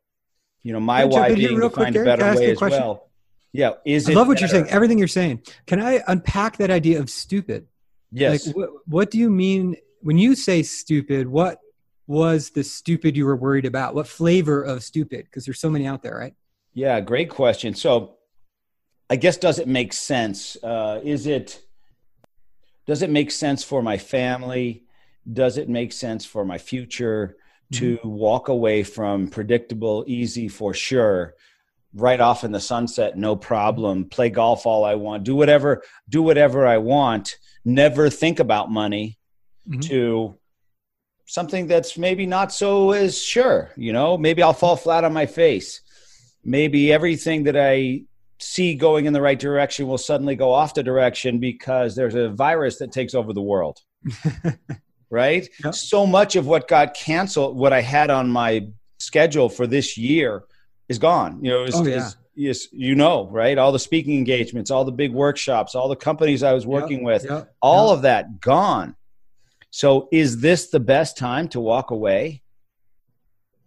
[0.63, 2.81] you know my why being to find a better way as question?
[2.81, 3.09] well
[3.51, 3.71] Yeah.
[3.85, 4.45] Is I love what better?
[4.45, 4.67] you're saying.
[4.69, 5.41] Everything you're saying.
[5.65, 7.67] Can I unpack that idea of stupid?
[8.11, 8.47] Yes.
[8.47, 11.27] Like, what, what do you mean when you say stupid?
[11.27, 11.59] What
[12.07, 13.95] was the stupid you were worried about?
[13.95, 15.25] What flavor of stupid?
[15.25, 16.35] Because there's so many out there, right?
[16.73, 17.73] Yeah, great question.
[17.73, 18.17] So,
[19.09, 20.55] I guess does it make sense?
[20.61, 21.61] Uh, is it
[22.89, 24.83] does it make sense for my family?
[25.31, 27.37] Does it make sense for my future
[27.73, 28.09] to mm-hmm.
[28.09, 31.35] walk away from predictable, easy for sure,
[31.93, 36.23] right off in the sunset, no problem, play golf all I want, do whatever, do
[36.23, 39.19] whatever I want, never think about money
[39.69, 39.81] mm-hmm.
[39.81, 40.39] to
[41.27, 45.27] something that's maybe not so as sure, you know, maybe I'll fall flat on my
[45.27, 45.81] face.
[46.43, 48.05] Maybe everything that I
[48.39, 52.29] see going in the right direction will suddenly go off the direction because there's a
[52.29, 53.79] virus that takes over the world.
[55.09, 55.47] right?
[55.63, 55.73] Yep.
[55.73, 58.67] So much of what got canceled, what I had on my
[58.99, 60.43] schedule for this year
[60.87, 61.43] is gone.
[61.43, 62.09] You know, is, oh, yeah.
[62.35, 63.57] Yes, you know, right?
[63.57, 67.05] All the speaking engagements, all the big workshops, all the companies I was working yep,
[67.05, 68.95] with, yep, all of that gone.
[69.71, 72.41] So, is this the best time to walk away?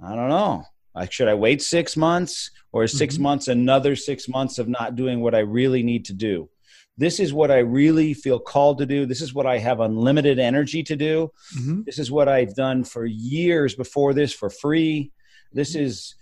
[0.02, 0.64] I don't know.
[0.94, 3.22] Like, should I wait six months or 6 mm-hmm.
[3.22, 6.48] months another six months of not doing what I really need to do?
[6.98, 9.07] This is what I really feel called to do.
[9.07, 11.31] This is what I have unlimited energy to do.
[11.59, 11.83] Mm-hmm.
[11.87, 15.11] This is what I've done for years before this for free.
[15.52, 15.87] This mm-hmm.
[15.87, 16.14] is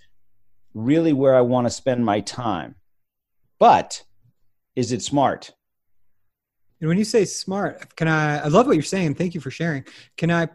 [0.74, 2.76] really where I want to spend my time.
[3.58, 4.04] But
[4.76, 5.52] is it smart?
[6.80, 8.38] And when you say smart, can I?
[8.38, 9.16] I love what you're saying.
[9.16, 9.84] Thank you for sharing.
[10.16, 10.48] Can I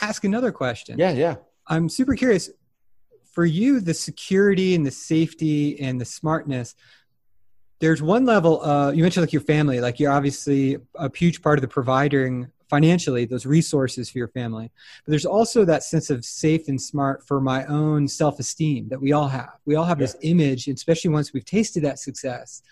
[0.00, 0.98] ask another question?
[0.98, 1.36] Yeah, yeah.
[1.66, 2.50] I'm super curious.
[3.30, 6.74] For you, the security and the safety and the smartness,
[7.78, 8.62] there's one level.
[8.62, 12.50] Uh, you mentioned like your family, like you're obviously a huge part of the providing
[12.70, 14.70] financially those resources for your family
[15.04, 19.10] but there's also that sense of safe and smart for my own self-esteem that we
[19.10, 20.06] all have we all have yeah.
[20.06, 22.62] this image especially once we've tasted that success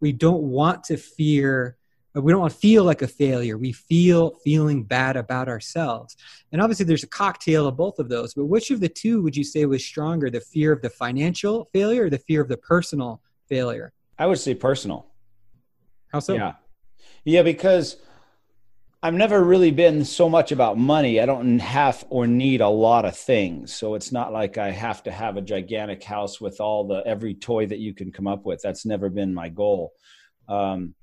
[0.00, 1.78] we don't want to fear
[2.22, 6.16] we don't want to feel like a failure we feel feeling bad about ourselves
[6.52, 9.36] and obviously there's a cocktail of both of those but which of the two would
[9.36, 12.56] you say was stronger the fear of the financial failure or the fear of the
[12.56, 15.06] personal failure i would say personal
[16.08, 16.54] how so yeah
[17.24, 17.96] yeah because
[19.02, 21.20] I've never really been so much about money.
[21.20, 23.72] I don't have or need a lot of things.
[23.72, 27.34] So it's not like I have to have a gigantic house with all the every
[27.34, 28.62] toy that you can come up with.
[28.62, 29.92] That's never been my goal.
[30.48, 30.94] Um,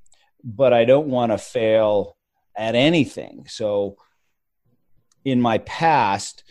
[0.44, 2.18] but I don't want to fail
[2.56, 3.46] at anything.
[3.48, 3.98] So
[5.26, 6.44] in my past,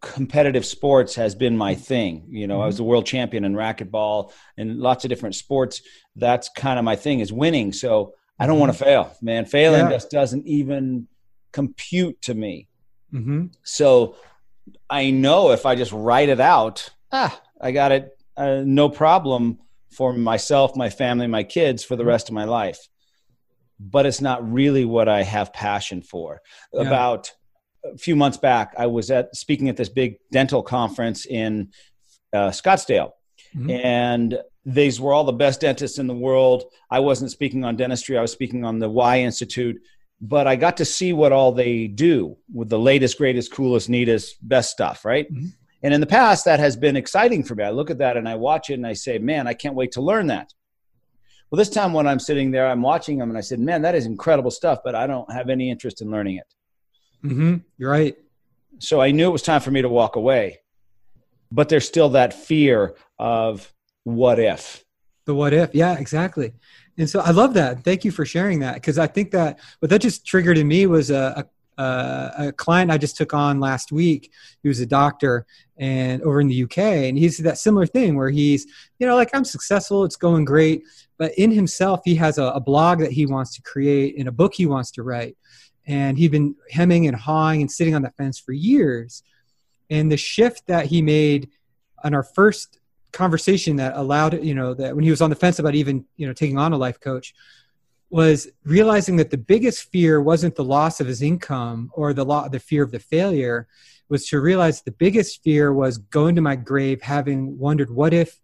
[0.00, 2.26] competitive sports has been my thing.
[2.28, 2.62] You know, mm-hmm.
[2.62, 2.84] I was mm-hmm.
[2.84, 5.82] the world champion in racquetball and lots of different sports.
[6.14, 7.72] That's kind of my thing is winning.
[7.72, 8.84] So I don't want to mm-hmm.
[8.84, 9.44] fail, man.
[9.44, 9.90] Failing yeah.
[9.90, 11.08] just doesn't even
[11.52, 12.68] compute to me.
[13.12, 13.46] Mm-hmm.
[13.62, 14.16] So
[14.90, 19.58] I know if I just write it out, ah, I got it, uh, no problem
[19.90, 22.10] for myself, my family, my kids for the mm-hmm.
[22.10, 22.78] rest of my life.
[23.78, 26.40] But it's not really what I have passion for.
[26.72, 26.82] Yeah.
[26.82, 27.32] About
[27.84, 31.70] a few months back, I was at speaking at this big dental conference in
[32.32, 33.10] uh, Scottsdale,
[33.54, 33.70] mm-hmm.
[33.70, 36.64] and these were all the best dentists in the world.
[36.90, 39.76] I wasn't speaking on dentistry, I was speaking on the Why Institute,
[40.20, 44.36] but I got to see what all they do with the latest, greatest, coolest, neatest,
[44.46, 45.30] best stuff, right?
[45.32, 45.46] Mm-hmm.
[45.82, 47.62] And in the past, that has been exciting for me.
[47.62, 49.92] I look at that and I watch it and I say, man, I can't wait
[49.92, 50.52] to learn that.
[51.50, 53.94] Well, this time when I'm sitting there, I'm watching them and I said, man, that
[53.94, 56.54] is incredible stuff, but I don't have any interest in learning it.
[57.24, 57.56] Mm-hmm.
[57.78, 58.16] You're right.
[58.78, 60.58] So I knew it was time for me to walk away.
[61.52, 63.72] But there's still that fear of,
[64.06, 64.84] what if
[65.24, 66.52] the what if yeah exactly
[66.96, 69.90] and so i love that thank you for sharing that because i think that what
[69.90, 71.44] that just triggered in me was a, a,
[71.78, 74.32] Uh, a, client i just took on last week
[74.64, 75.44] was a doctor
[75.76, 78.66] and over in the uk and he's that similar thing where he's
[78.98, 80.82] you know like i'm successful it's going great
[81.18, 84.32] but in himself he has a, a blog that he wants to create and a
[84.32, 85.36] book he wants to write.
[85.86, 89.22] And he'd been hemming and hawing and sitting on the fence for years.
[89.88, 91.48] And the shift that he made
[92.02, 92.80] on our first
[93.12, 96.26] conversation that allowed you know that when he was on the fence about even you
[96.26, 97.32] know taking on a life coach
[98.10, 102.48] was realizing that the biggest fear wasn't the loss of his income or the law
[102.48, 103.66] the fear of the failure
[104.08, 108.40] was to realize the biggest fear was going to my grave having wondered what if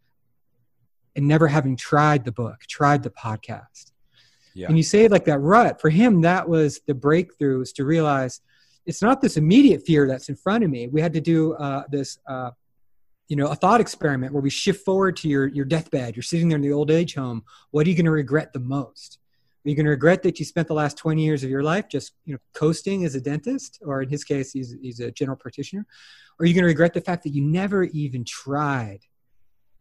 [1.14, 3.92] and never having tried the book tried the podcast.
[4.54, 4.66] Yeah.
[4.66, 8.42] and you say like that rut for him that was the breakthrough was to realize
[8.84, 10.88] it's not this immediate fear that's in front of me.
[10.88, 12.50] We had to do uh, this uh,
[13.28, 16.16] you know a thought experiment where we shift forward to your your deathbed.
[16.16, 17.44] You're sitting there in the old age home.
[17.70, 19.18] What are you going to regret the most
[19.64, 21.88] are you going to regret that you spent the last 20 years of your life
[21.88, 25.36] just you know coasting as a dentist or in his case he's, he's a general
[25.36, 25.86] practitioner
[26.38, 29.00] or are you going to regret the fact that you never even tried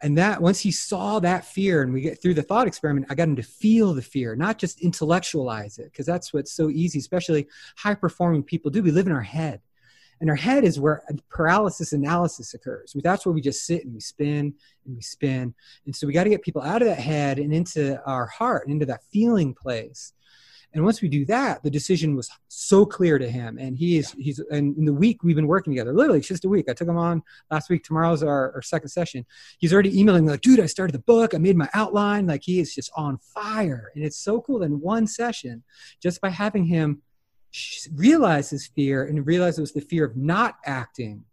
[0.04, 3.16] And that once he saw that fear and we get through the thought experiment, I
[3.16, 6.98] got him to feel the fear, not just intellectualize it, because that's what's so easy,
[7.00, 8.82] especially high performing people do.
[8.82, 9.62] We live in our head.
[10.22, 12.96] And our head is where paralysis analysis occurs.
[13.04, 14.54] That's where we just sit and we spin
[14.86, 15.54] and we spin.
[15.86, 18.68] And so we got to get people out of that head and into our heart
[18.68, 20.14] and into that feeling place.
[20.74, 23.58] And once we do that, the decision was so clear to him.
[23.58, 26.46] And he is, he's, and in the week we've been working together, literally it's just
[26.46, 26.70] a week.
[26.70, 27.84] I took him on last week.
[27.84, 29.26] Tomorrow's our, our second session.
[29.58, 31.34] He's already emailing me like, dude, I started the book.
[31.34, 32.28] I made my outline.
[32.28, 33.92] Like he is just on fire.
[33.96, 35.64] And it's so cool in one session,
[36.02, 37.02] just by having him
[37.94, 41.24] realize his fear and realize it was the fear of not acting.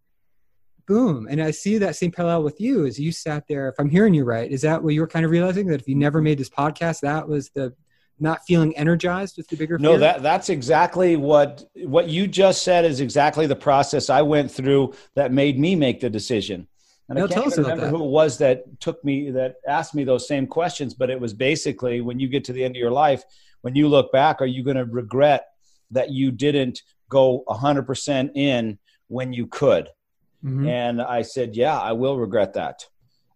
[0.86, 1.28] Boom.
[1.30, 4.14] And i see that same parallel with you as you sat there if i'm hearing
[4.14, 6.38] you right is that what you were kind of realizing that if you never made
[6.38, 7.74] this podcast that was the
[8.18, 12.86] not feeling energized with the bigger no that that's exactly what what you just said
[12.86, 16.66] is exactly the process i went through that made me make the decision.
[17.08, 20.46] And I can't remember who it was that took me that asked me those same
[20.46, 23.24] questions, but it was basically when you get to the end of your life,
[23.62, 25.46] when you look back, are you going to regret
[25.90, 28.78] that you didn't go 100% in
[29.08, 29.88] when you could?
[30.44, 30.68] Mm-hmm.
[30.68, 32.86] And I said, yeah, I will regret that.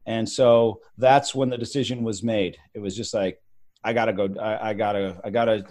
[0.07, 2.57] And so that's when the decision was made.
[2.75, 3.41] It was just like,
[3.85, 4.29] I gotta go.
[4.41, 5.21] I, I gotta.
[5.25, 5.65] I gotta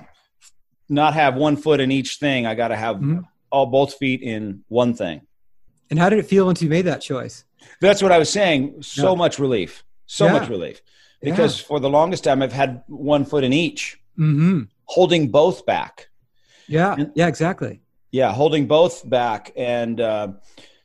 [0.89, 2.45] not have one foot in each thing.
[2.45, 3.21] I gotta have mm-hmm.
[3.49, 5.21] all both feet in one thing.
[5.89, 7.45] And how did it feel once you made that choice?
[7.79, 8.81] That's what I was saying.
[8.81, 9.15] So yeah.
[9.15, 9.83] much relief.
[10.05, 10.33] So yeah.
[10.33, 10.81] much relief.
[11.21, 11.67] Because yeah.
[11.67, 14.63] for the longest time, I've had one foot in each, mm-hmm.
[14.85, 16.09] holding both back.
[16.71, 16.95] Yeah.
[17.13, 17.27] Yeah.
[17.27, 17.81] Exactly.
[18.13, 20.33] Yeah, holding both back, and uh,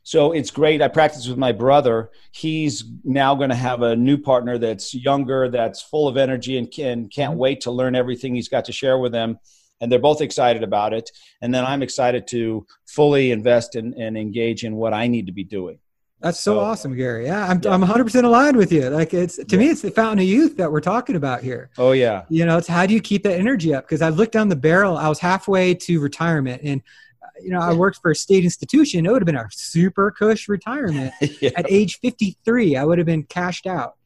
[0.03, 0.81] so it's great.
[0.81, 2.09] I practice with my brother.
[2.31, 6.71] He's now going to have a new partner that's younger, that's full of energy, and
[6.71, 7.39] can, can't mm-hmm.
[7.39, 9.39] wait to learn everything he's got to share with them.
[9.81, 11.11] And they're both excited about it.
[11.41, 15.33] And then I'm excited to fully invest in, and engage in what I need to
[15.33, 15.79] be doing.
[16.19, 17.25] That's so, so awesome, Gary.
[17.25, 17.71] Yeah, I'm, yeah.
[17.71, 18.89] I'm 100% aligned with you.
[18.89, 19.57] Like it's to yeah.
[19.57, 21.69] me, it's the fountain of youth that we're talking about here.
[21.77, 22.23] Oh yeah.
[22.29, 23.85] You know, it's how do you keep that energy up?
[23.85, 24.97] Because I looked down the barrel.
[24.97, 26.81] I was halfway to retirement, and
[27.21, 29.05] uh, you know, I worked for a state institution.
[29.05, 31.51] It would have been a super cush retirement yeah.
[31.55, 32.75] at age 53.
[32.75, 33.97] I would have been cashed out.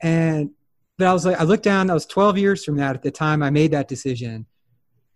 [0.00, 0.50] And,
[0.98, 3.10] but I was like, I looked down, I was 12 years from that at the
[3.10, 4.46] time I made that decision.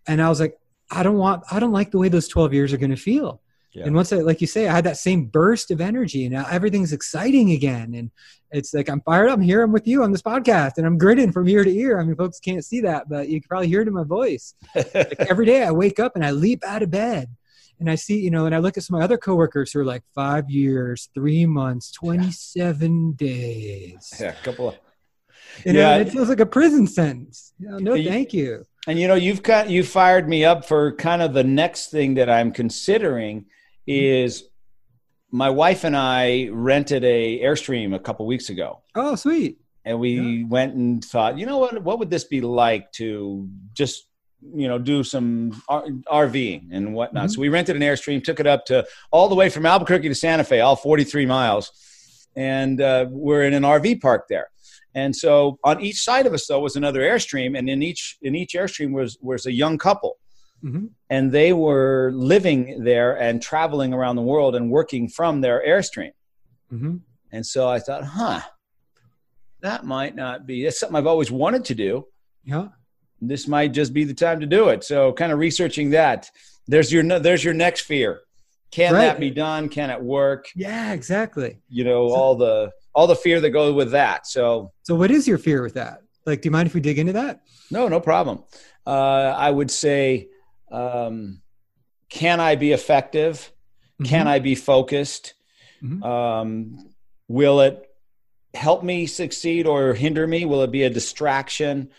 [0.07, 0.59] And I was like,
[0.91, 3.41] I don't want, I don't like the way those 12 years are going to feel.
[3.75, 3.87] Yeah.
[3.87, 6.47] And once I, like you say, I had that same burst of energy and now
[6.49, 7.95] everything's exciting again.
[7.95, 8.11] And
[8.53, 9.39] it's like, I'm fired up.
[9.39, 9.63] I'm here.
[9.63, 12.01] I'm with you on this podcast and I'm grinning from ear to ear.
[12.01, 14.55] I mean, folks can't see that, but you can probably hear it in my voice.
[14.75, 17.29] like every day I wake up and I leap out of bed
[17.81, 19.81] and I see, you know, and I look at some of my other coworkers who
[19.81, 24.15] are like five years, three months, 27 days.
[24.21, 24.77] Yeah, a couple of.
[25.65, 25.97] You yeah.
[25.97, 27.53] know, it feels like a prison sentence.
[27.59, 28.65] You know, no, thank you.
[28.87, 32.15] And you know, you've got you fired me up for kind of the next thing
[32.15, 33.47] that I'm considering
[33.87, 34.45] is
[35.31, 38.83] my wife and I rented a Airstream a couple weeks ago.
[38.95, 39.59] Oh, sweet.
[39.85, 40.47] And we yeah.
[40.47, 44.07] went and thought, you know what, what would this be like to just
[44.53, 47.25] you know do some RVing and whatnot.
[47.25, 47.33] Mm-hmm.
[47.33, 50.15] So we rented an airstream, took it up to all the way from Albuquerque to
[50.15, 51.71] Santa Fe, all 43 miles,
[52.37, 54.49] and uh, we're in an RV park there.
[54.95, 58.35] And so on each side of us though was another airstream, and in each in
[58.35, 60.19] each airstream was was a young couple,
[60.65, 60.87] mm-hmm.
[61.11, 66.13] and they were living there and traveling around the world and working from their airstream.
[66.73, 66.97] Mm-hmm.
[67.33, 68.41] And so I thought, huh,
[69.61, 70.65] that might not be.
[70.65, 72.07] It's something I've always wanted to do.
[72.45, 72.69] Yeah
[73.29, 74.85] this might just be the time to do it.
[74.85, 76.31] So kind of researching that.
[76.67, 78.21] There's your there's your next fear.
[78.71, 79.03] Can right.
[79.03, 79.69] that be done?
[79.69, 80.49] Can it work?
[80.57, 81.61] Yeah, exactly.
[81.69, 84.27] You know, so, all the all the fear that goes with that.
[84.27, 86.01] So So what is your fear with that?
[86.27, 87.43] Like do you mind if we dig into that?
[87.71, 88.43] No, no problem.
[88.87, 90.29] Uh, I would say
[90.75, 91.43] um,
[92.09, 93.53] can I be effective?
[94.01, 94.11] Mm-hmm.
[94.11, 95.35] Can I be focused?
[95.83, 96.03] Mm-hmm.
[96.03, 96.91] Um,
[97.29, 97.89] will it
[98.53, 100.45] help me succeed or hinder me?
[100.45, 101.91] Will it be a distraction?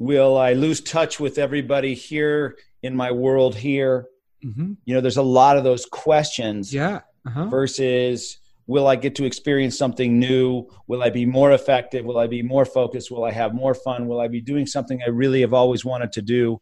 [0.00, 4.06] will i lose touch with everybody here in my world here
[4.44, 4.72] mm-hmm.
[4.84, 7.44] you know there's a lot of those questions yeah uh-huh.
[7.44, 12.26] versus will i get to experience something new will i be more effective will i
[12.26, 15.42] be more focused will i have more fun will i be doing something i really
[15.42, 16.58] have always wanted to do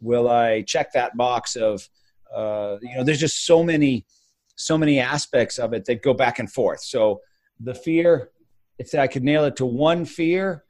[0.00, 1.88] will i check that box of
[2.34, 4.04] uh, you know there's just so many
[4.56, 7.20] so many aspects of it that go back and forth so
[7.60, 8.30] the fear
[8.78, 10.64] if i could nail it to one fear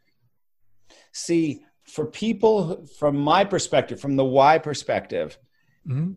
[1.13, 5.39] see for people from my perspective, from the why perspective,
[5.87, 6.13] mm-hmm.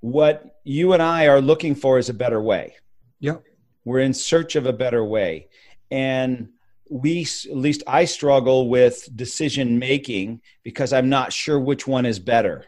[0.00, 2.74] what you and I are looking for is a better way.
[3.20, 3.42] Yep.
[3.84, 5.48] We're in search of a better way.
[5.90, 6.48] And
[6.90, 12.18] we, at least I struggle with decision making because I'm not sure which one is
[12.18, 12.64] better.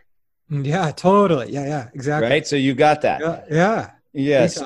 [0.50, 1.52] Mm, yeah, totally.
[1.52, 2.30] Yeah, yeah, exactly.
[2.30, 2.46] Right.
[2.46, 3.20] So you got that.
[3.20, 3.44] Yeah.
[3.50, 3.90] yeah.
[4.12, 4.62] Yes.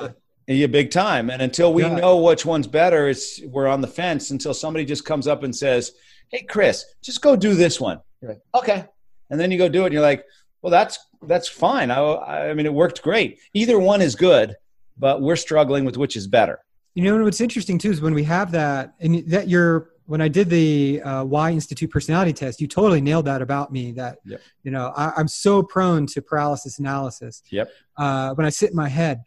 [0.47, 1.29] Yeah, big time.
[1.29, 1.95] And until we Yeah.
[1.95, 5.55] know which one's better, it's we're on the fence until somebody just comes up and
[5.55, 5.91] says,
[6.29, 8.85] "Hey, Chris, just go do this one." You're like, "Okay,"
[9.29, 10.25] and then you go do it, and you're like,
[10.61, 11.89] "Well, that's that's fine.
[11.91, 13.39] I, I mean, it worked great.
[13.53, 14.55] Either one is good,
[14.97, 16.59] but we're struggling with which is better."
[16.93, 20.27] You know, what's interesting too is when we have that, and that you're when I
[20.27, 23.93] did the uh, Why Institute personality test, you totally nailed that about me.
[23.93, 24.41] That Yep.
[24.63, 27.41] you know, I, I'm so prone to paralysis analysis.
[27.49, 27.71] Yep.
[27.97, 29.23] Uh, when I sit in my head,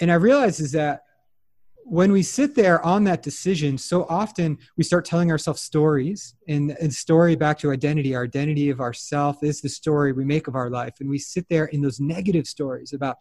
[0.00, 1.02] and I realize is that
[1.84, 6.76] when we sit there on that decision, so often we start telling ourselves stories, and,
[6.80, 8.14] and story back to identity.
[8.14, 11.48] Our identity of ourself is the story we make of our life, and we sit
[11.48, 13.16] there in those negative stories about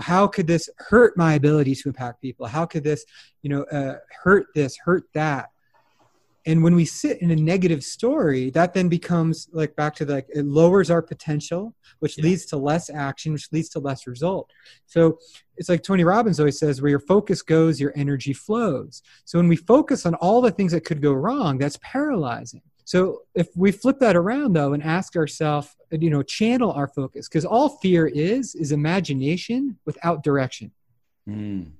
[0.00, 2.46] how could this hurt my ability to impact people?
[2.46, 3.04] How could this
[3.42, 5.50] you know uh, hurt this hurt that?
[6.46, 10.14] And when we sit in a negative story that then becomes like back to the,
[10.14, 12.24] like it lowers our potential which Yeah.
[12.24, 14.50] leads to less action which leads to less result.
[14.86, 15.18] So
[15.58, 19.02] it's like tony robbins always says where your focus goes your energy flows.
[19.26, 23.20] So when we focus on all the things that could go wrong that's paralyzing so
[23.36, 27.44] if we flip that around though and ask ourselves you know channel our focus because
[27.44, 30.72] all fear is is imagination without direction.
[31.28, 31.70] Mm.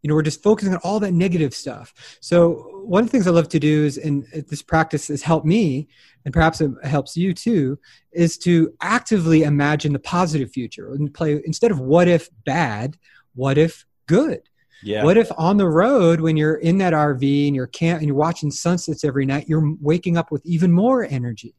[0.00, 1.92] you know we're just focusing on all that negative stuff.
[2.20, 5.44] So one of the things i love to do is and this practice has helped
[5.44, 5.86] me
[6.24, 7.78] and perhaps it helps you too
[8.12, 12.96] is to actively imagine the positive future and play instead of what if bad
[13.34, 14.40] what if good
[14.82, 15.04] Yeah.
[15.04, 18.16] what if on the road when you're in that rv and you're camp and you're
[18.16, 21.54] watching sunsets every night you're waking up with even more energy?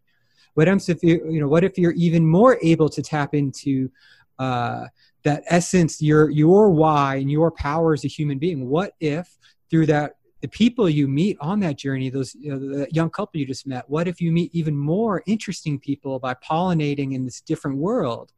[0.56, 3.92] What if you you know what if you're even more able to tap into
[4.40, 4.88] uh,
[5.24, 8.70] that essence your your why and your power as a human being?
[8.70, 9.38] What if
[9.70, 13.40] through that the people you meet on that journey those you know, the young couple
[13.40, 17.42] you just met what if you meet even more interesting people by pollinating in this
[17.42, 18.32] different world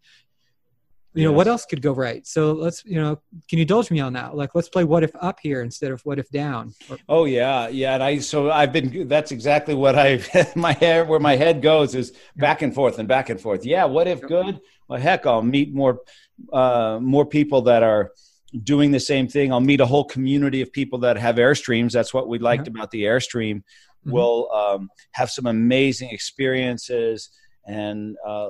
[1.13, 1.37] you know Yes.
[1.37, 3.15] what else could go right so let's you know
[3.49, 6.01] can you indulge me on that like let's play what if up here instead of
[6.05, 7.93] what if down Or- Oh yeah, yeah.
[7.95, 9.07] And I so I've been.
[9.07, 10.21] That's exactly what I
[10.55, 13.65] my head where my head goes is back and forth and back and forth.
[13.65, 13.85] Yeah.
[13.85, 14.59] What if good?
[14.87, 15.99] Well, heck, I'll meet more
[16.53, 18.11] uh, more people that are
[18.63, 19.51] doing the same thing.
[19.51, 21.91] I'll meet a whole community of people that have airstreams.
[21.93, 23.55] That's what we liked about the airstream.
[24.05, 24.11] Mhm.
[24.13, 27.29] We'll um, have some amazing experiences
[27.65, 28.49] and uh,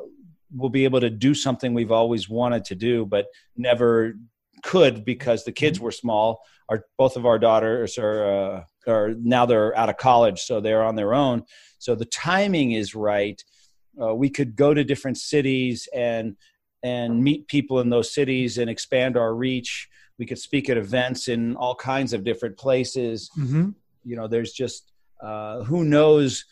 [0.54, 4.16] we'll be able to do something we've always wanted to do, but never
[4.64, 6.42] could because the kids were small.
[6.70, 10.84] Our both of our daughters are uh, are now they're out of college, so they're
[10.84, 11.44] on their own.
[11.80, 13.42] So the timing is right.
[14.02, 16.36] Uh, we could go to different cities and
[16.84, 19.88] and meet people in those cities and expand our reach.
[20.20, 23.30] We could speak at events in all kinds of different places.
[23.38, 23.76] Mhm.
[24.04, 24.92] You know, there's just
[25.22, 26.46] uh, who knows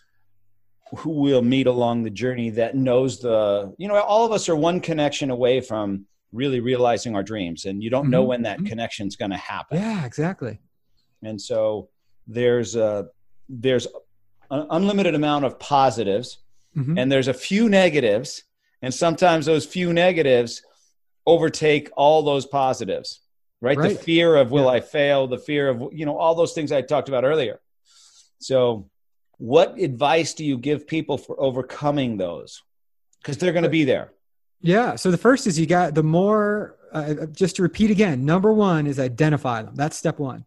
[0.98, 4.56] who we'll meet along the journey that knows the you know all of us are
[4.56, 8.28] one connection away from really realizing our dreams and you don't know Mhm.
[8.28, 8.68] when that Mhm.
[8.68, 10.60] connection's going to happen yeah exactly
[11.24, 11.90] and so
[12.28, 13.08] there's a
[13.50, 13.88] there's
[14.52, 16.40] an unlimited amount of positives
[16.78, 17.00] Mhm.
[17.00, 18.44] and there's a few negatives
[18.82, 20.62] and sometimes those few negatives
[21.26, 23.22] overtake all those positives
[23.62, 23.90] right, Right.
[23.98, 24.72] the fear of will Yeah.
[24.78, 27.60] i fail the fear of you know all those things i talked about earlier
[28.40, 28.88] so
[29.38, 32.64] what advice do you give people for overcoming those
[33.22, 34.12] because they're going to be there
[34.62, 34.96] Yeah.
[34.96, 38.88] So the first is you got the more, uh, just to repeat again, number one
[38.88, 39.76] is identify them.
[39.76, 40.46] That's step one.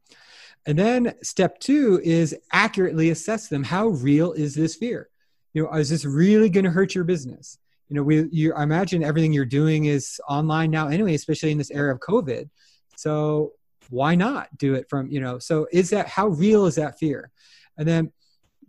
[0.67, 3.63] And then step two is accurately assess them.
[3.63, 5.09] How real is this fear?
[5.55, 7.59] You know, is this really going to hurt your business?
[7.89, 11.59] You know, we, you, I imagine everything you're doing is online now anyway, especially in
[11.59, 12.51] this era of COVID.
[12.97, 13.53] So
[13.89, 17.31] why not do it from, you know, so is that, how real is that fear?
[17.79, 18.13] And then,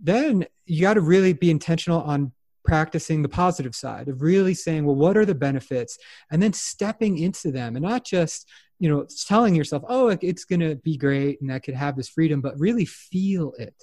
[0.02, 2.32] then you got to really be intentional on
[2.66, 5.98] practicing the positive side of really saying well what are the benefits?
[6.32, 8.48] And then stepping into them and not just
[8.80, 12.08] you know telling yourself oh it's going to be great and i could have this
[12.08, 13.76] freedom but really feel it.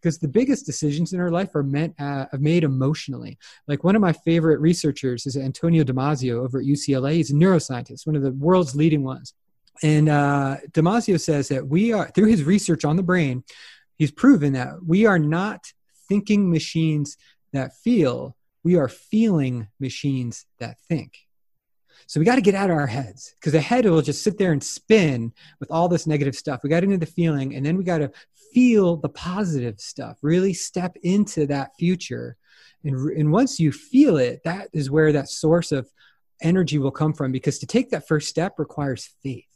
[0.00, 3.38] Because the biggest decisions in our life are meant uh, made emotionally.
[3.66, 8.06] Like one of my favorite researchers is antonio damasio over at ucla he's a neuroscientist
[8.06, 9.34] one of the world's leading ones.
[9.82, 13.42] And uh, damasio says that we are through his research on the brain
[13.96, 15.72] he's proven that we are not
[16.08, 17.16] thinking machines
[17.52, 21.18] that feel, we are feeling machines that think.
[22.06, 24.36] So we got to get out of our heads because the head will just sit
[24.36, 26.60] there and spin with all this negative stuff.
[26.62, 28.10] We got into the feeling, and then we got to
[28.52, 30.18] feel the positive stuff.
[30.22, 32.36] Really step into that future,
[32.82, 35.88] and and once you feel it, that is where that source of
[36.42, 37.32] energy will come from.
[37.32, 39.46] Because to take that first step requires faith.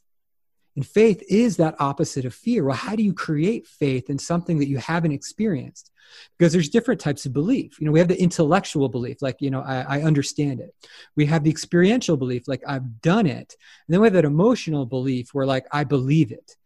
[0.78, 2.62] And faith is that opposite of fear.
[2.62, 5.90] Well, how do you create faith in something that you haven't experienced?
[6.38, 7.80] Because there's different types of belief.
[7.80, 10.72] You know, we have the intellectual belief, like, you know, I, I understand it.
[11.16, 13.56] We have the experiential belief, like, I've done it.
[13.58, 16.56] And then we have that emotional belief where, like, I believe it.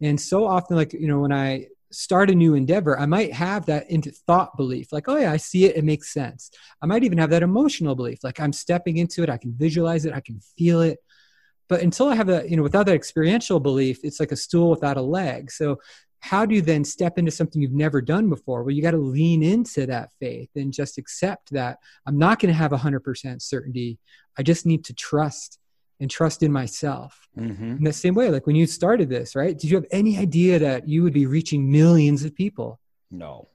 [0.00, 3.66] And so often, like, you know, when I start a new endeavor, I might have
[3.66, 6.50] that into thought belief, like, oh yeah, I see it, it makes sense.
[6.82, 10.06] I might even have that emotional belief, like I'm stepping into it, I can visualize
[10.06, 10.98] it, I can feel it.
[11.70, 14.68] But until I have that, you know, without that experiential belief, it's like a stool
[14.68, 15.52] without a leg.
[15.52, 15.78] So
[16.18, 18.64] how do you then step into something you've never done before?
[18.64, 22.52] Well, you got to lean into that faith and just accept that I'm not going
[22.52, 24.00] to have 100% certainty.
[24.36, 25.60] I just need to trust
[26.00, 27.28] and trust in myself.
[27.38, 27.76] Mm-hmm.
[27.76, 29.56] In the same way, like when you started this, right?
[29.56, 32.80] Did you have any idea that you would be reaching millions of people?
[33.12, 33.48] No.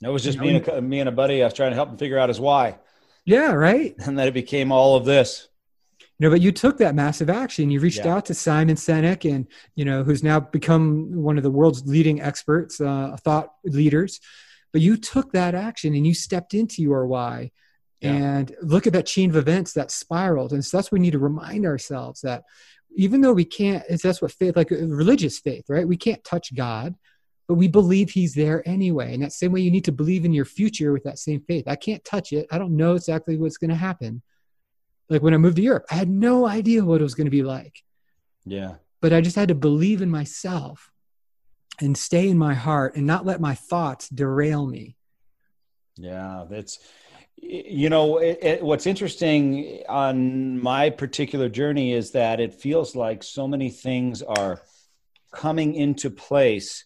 [0.00, 1.42] No, it was just me and, a, me and a buddy.
[1.42, 2.78] I was trying to help him figure out his why.
[3.26, 3.94] Yeah, right.
[4.06, 5.48] And then it became all of this.
[6.22, 7.68] You know, but you took that massive action.
[7.68, 8.14] You reached yeah.
[8.14, 9.44] out to Simon Sinek, and
[9.74, 14.20] you know, who's now become one of the world's leading experts, uh, thought leaders.
[14.70, 17.50] But you took that action and you stepped into your why
[17.98, 18.12] yeah.
[18.12, 21.10] and look at that chain of events that spiraled and so that's what we need
[21.10, 22.44] to remind ourselves that
[22.94, 26.94] even though we can't that's what faith like religious faith right we can't touch god
[27.48, 30.32] but we believe he's there anyway and that same way you need to believe in
[30.32, 33.58] your future with that same faith i can't touch it i don't know exactly what's
[33.58, 34.22] going to happen
[35.12, 37.30] like when i moved to europe i had no idea what it was going to
[37.30, 37.82] be like.
[38.44, 38.74] Yeah.
[39.00, 40.90] But i just had to believe in myself
[41.80, 44.96] and stay in my heart and not let my thoughts derail me.
[45.96, 46.78] Yeah that's
[47.36, 53.22] you know it, it, what's interesting on my particular journey is that it feels like
[53.22, 54.62] so many things are
[55.32, 56.84] coming into place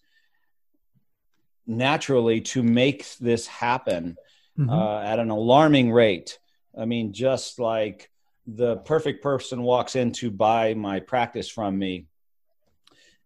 [1.66, 4.16] naturally to make this happen
[4.58, 4.70] mm-hmm.
[4.70, 6.38] uh, at an alarming rate.
[6.78, 8.10] I mean just like
[8.46, 12.06] the perfect person walks in to buy my practice from me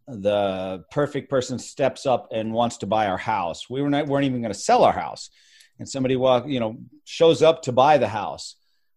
[0.09, 4.25] the perfect person steps up and wants to buy our house we were not, weren't
[4.25, 5.31] even going to sell our house
[5.81, 8.57] and somebody walk, you know, shows up to buy the house.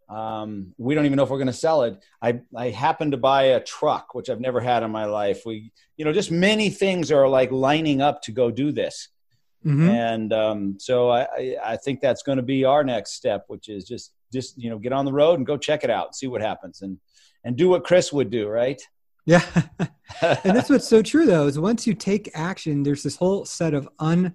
[0.09, 2.03] Um, we don't even know if we're going to sell it.
[2.21, 5.43] I, I happen to buy a truck, which I've never had in my life.
[5.45, 9.07] We, you know, just many things are like lining up to go do this.
[9.65, 9.89] Mm-hmm.
[9.89, 13.69] And um, so I, I, I think that's going to be our next step, which
[13.69, 16.15] is just, just, you know, get on the road and go check it out and
[16.15, 16.97] see what happens and,
[17.43, 18.47] and do what Chris would do.
[18.47, 18.81] Right.
[19.25, 19.43] Yeah.
[20.21, 23.73] and that's what's so true though, is once you take action, there's this whole set
[23.73, 24.33] of un,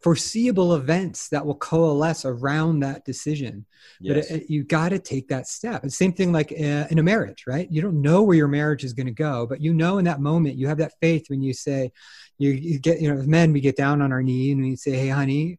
[0.00, 3.64] foreseeable events that will coalesce around that decision
[4.00, 4.28] yes.
[4.28, 7.02] but it, you got to take that step the same thing like uh, in a
[7.02, 9.98] marriage right you don't know where your marriage is going to go but you know
[9.98, 11.90] in that moment you have that faith when you say
[12.38, 14.76] you, you get you know as men we get down on our knee and we
[14.76, 15.58] say hey honey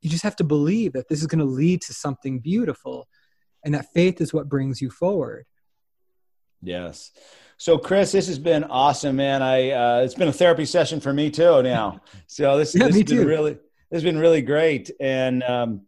[0.00, 3.08] you just have to believe that this is going to lead to something beautiful
[3.64, 5.46] and that faith is what brings you forward
[6.62, 7.12] yes
[7.60, 9.42] so, Chris, this has been awesome, man.
[9.42, 12.00] I uh, it's been a therapy session for me too now.
[12.26, 14.90] So this, yeah, this has been really this has been really great.
[14.98, 15.82] And um,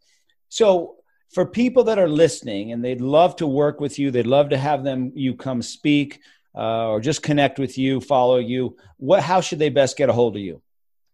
[0.51, 0.97] so,
[1.33, 4.59] for people that are listening and they'd love to work with you, they'd love to
[4.59, 6.21] have them you come speak
[6.55, 8.77] uh, or just connect with you, follow you.
[8.99, 9.23] What?
[9.23, 10.61] How should they best get a hold of you?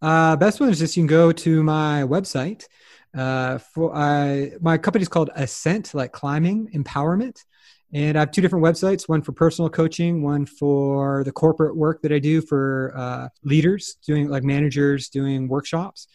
[0.00, 2.64] Uh, best one is just you can go to my website.
[3.16, 7.38] Uh, for uh, my company is called Ascent, like climbing empowerment.
[7.92, 12.02] And I have two different websites one for personal coaching, one for the corporate work
[12.02, 16.06] that I do for uh, leaders, doing like managers, doing workshops.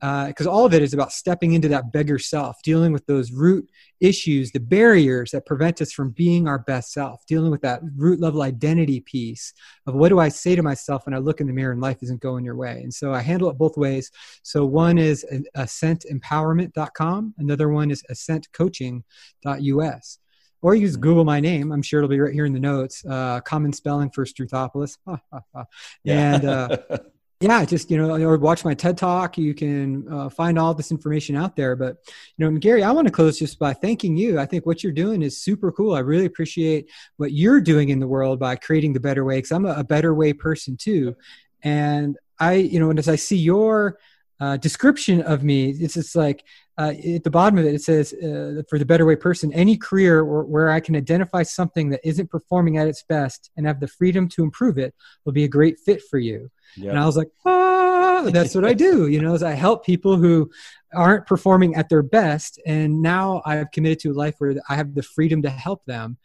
[0.00, 3.32] Because uh, all of it is about stepping into that beggar self, dealing with those
[3.32, 3.70] root
[4.00, 8.20] issues, the barriers that prevent us from being our best self, dealing with that root
[8.20, 9.54] level identity piece
[9.86, 12.02] of what do I say to myself when I look in the mirror and life
[12.02, 12.80] isn't going your way.
[12.82, 14.10] And so I handle it both ways.
[14.42, 15.24] So one is
[15.56, 20.18] ascentempowerment.com, another one is ascentcoaching.us
[20.64, 21.72] or you just Google my name.
[21.72, 23.04] I'm sure it'll be right here in the notes.
[23.04, 24.96] Uh, common spelling for Struthopoulos.
[26.06, 26.78] and uh,
[27.44, 29.36] yeah, just you know, or watch my TED talk.
[29.36, 31.76] You can uh, find all this information out there.
[31.76, 31.98] But
[32.38, 34.40] you know, Gary, I want to close just by thanking you.
[34.40, 35.94] I think what you're doing is super cool.
[35.94, 39.36] I really appreciate what you're doing in the world by creating the better way.
[39.36, 41.14] Because I'm a, a better way person too,
[41.62, 43.98] and I, you know, and as I see your
[44.40, 46.44] uh, description of me, it's just like
[46.78, 49.76] uh, at the bottom of it, it says, uh, for the better way person, any
[49.76, 53.80] career where, where, I can identify something that isn't performing at its best and have
[53.80, 56.50] the freedom to improve it will be a great fit for you.
[56.76, 56.90] Yep.
[56.90, 59.06] And I was like, ah, that's what I do.
[59.14, 60.50] You know, as I help people who
[60.94, 62.60] aren't performing at their best.
[62.66, 66.16] And now I've committed to a life where I have the freedom to help them.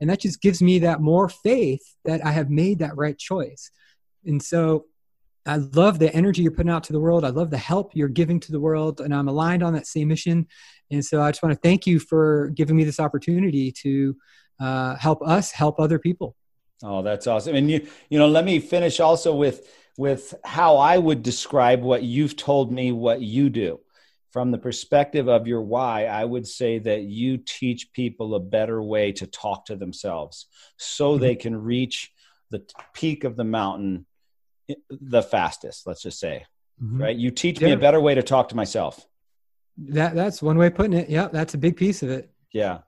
[0.00, 3.70] And that just gives me that more faith that I have made that right choice.
[4.24, 4.86] And so
[5.46, 7.24] I love the energy you're putting out to the world.
[7.24, 10.08] I love the help you're giving to the world, and I'm aligned on that same
[10.08, 10.48] mission.
[10.90, 14.16] And so I just want to thank you for giving me this opportunity to
[14.60, 16.34] uh, help us help other people.
[16.82, 17.54] Oh, that's awesome.
[17.54, 22.02] And you, you know, let me finish also with with how I would describe what
[22.02, 23.80] you've told me what you do.
[24.32, 28.82] From the perspective of your why, I would say that you teach people a better
[28.82, 31.22] way to talk to themselves so mm-hmm.
[31.22, 32.12] they can reach
[32.50, 34.04] the peak of the mountain
[34.90, 36.44] the fastest, let's just say.
[36.82, 37.02] Mm-hmm.
[37.02, 37.16] Right?
[37.16, 37.68] You teach yeah.
[37.68, 39.06] me a better way to talk to myself.
[39.78, 41.08] That that's one way of putting it.
[41.08, 42.30] Yeah, that's a big piece of it.
[42.52, 42.80] Yeah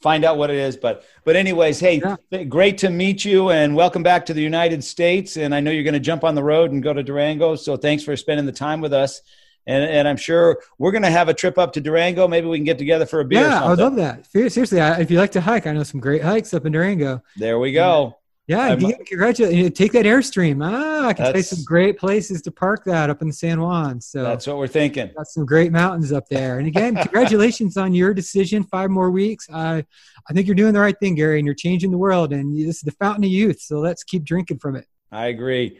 [0.00, 0.76] find out what it is.
[0.76, 2.16] But but anyways, hey, yeah.
[2.30, 5.36] th- great to meet you and welcome back to the United States.
[5.36, 7.56] And I know you're going to jump on the road and go to Durango.
[7.56, 9.20] So thanks for spending the time with us.
[9.64, 12.26] And, and I'm sure we're going to have a trip up to Durango.
[12.26, 13.42] Maybe we can get together for a beer.
[13.42, 14.26] Yeah, I would love that.
[14.26, 17.22] Seriously, I, if you like to hike, I know some great hikes up in Durango.
[17.36, 18.18] There we go.
[18.52, 18.76] Yeah,
[19.06, 19.76] congratulations.
[19.76, 20.62] Take that Airstream.
[20.64, 23.60] Ah, I can tell you some great places to park that up in the San
[23.60, 24.00] Juan.
[24.00, 25.10] So that's what we're thinking.
[25.16, 26.58] Got some great mountains up there.
[26.58, 28.64] And again, congratulations on your decision.
[28.64, 29.48] Five more weeks.
[29.52, 29.84] I,
[30.28, 32.32] I think you're doing the right thing, Gary, and you're changing the world.
[32.32, 33.60] And this is the fountain of youth.
[33.60, 34.86] So let's keep drinking from it.
[35.10, 35.78] I agree.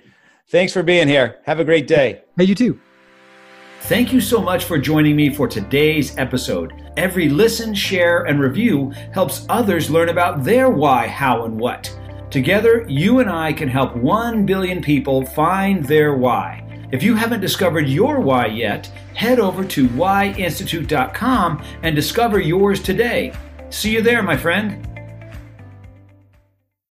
[0.48, 1.38] Thanks for being here.
[1.44, 2.22] Have a great day.
[2.38, 2.80] Hey, you too.
[3.82, 6.72] Thank you so much for joining me for today's episode.
[6.96, 11.94] Every listen, share, and review helps others learn about their why, how, and what.
[12.32, 16.64] Together, you and I can help 1 billion people find their why.
[16.90, 23.34] If you haven't discovered your why yet, head over to whyinstitute.com and discover yours today.
[23.68, 24.91] See you there, my friend.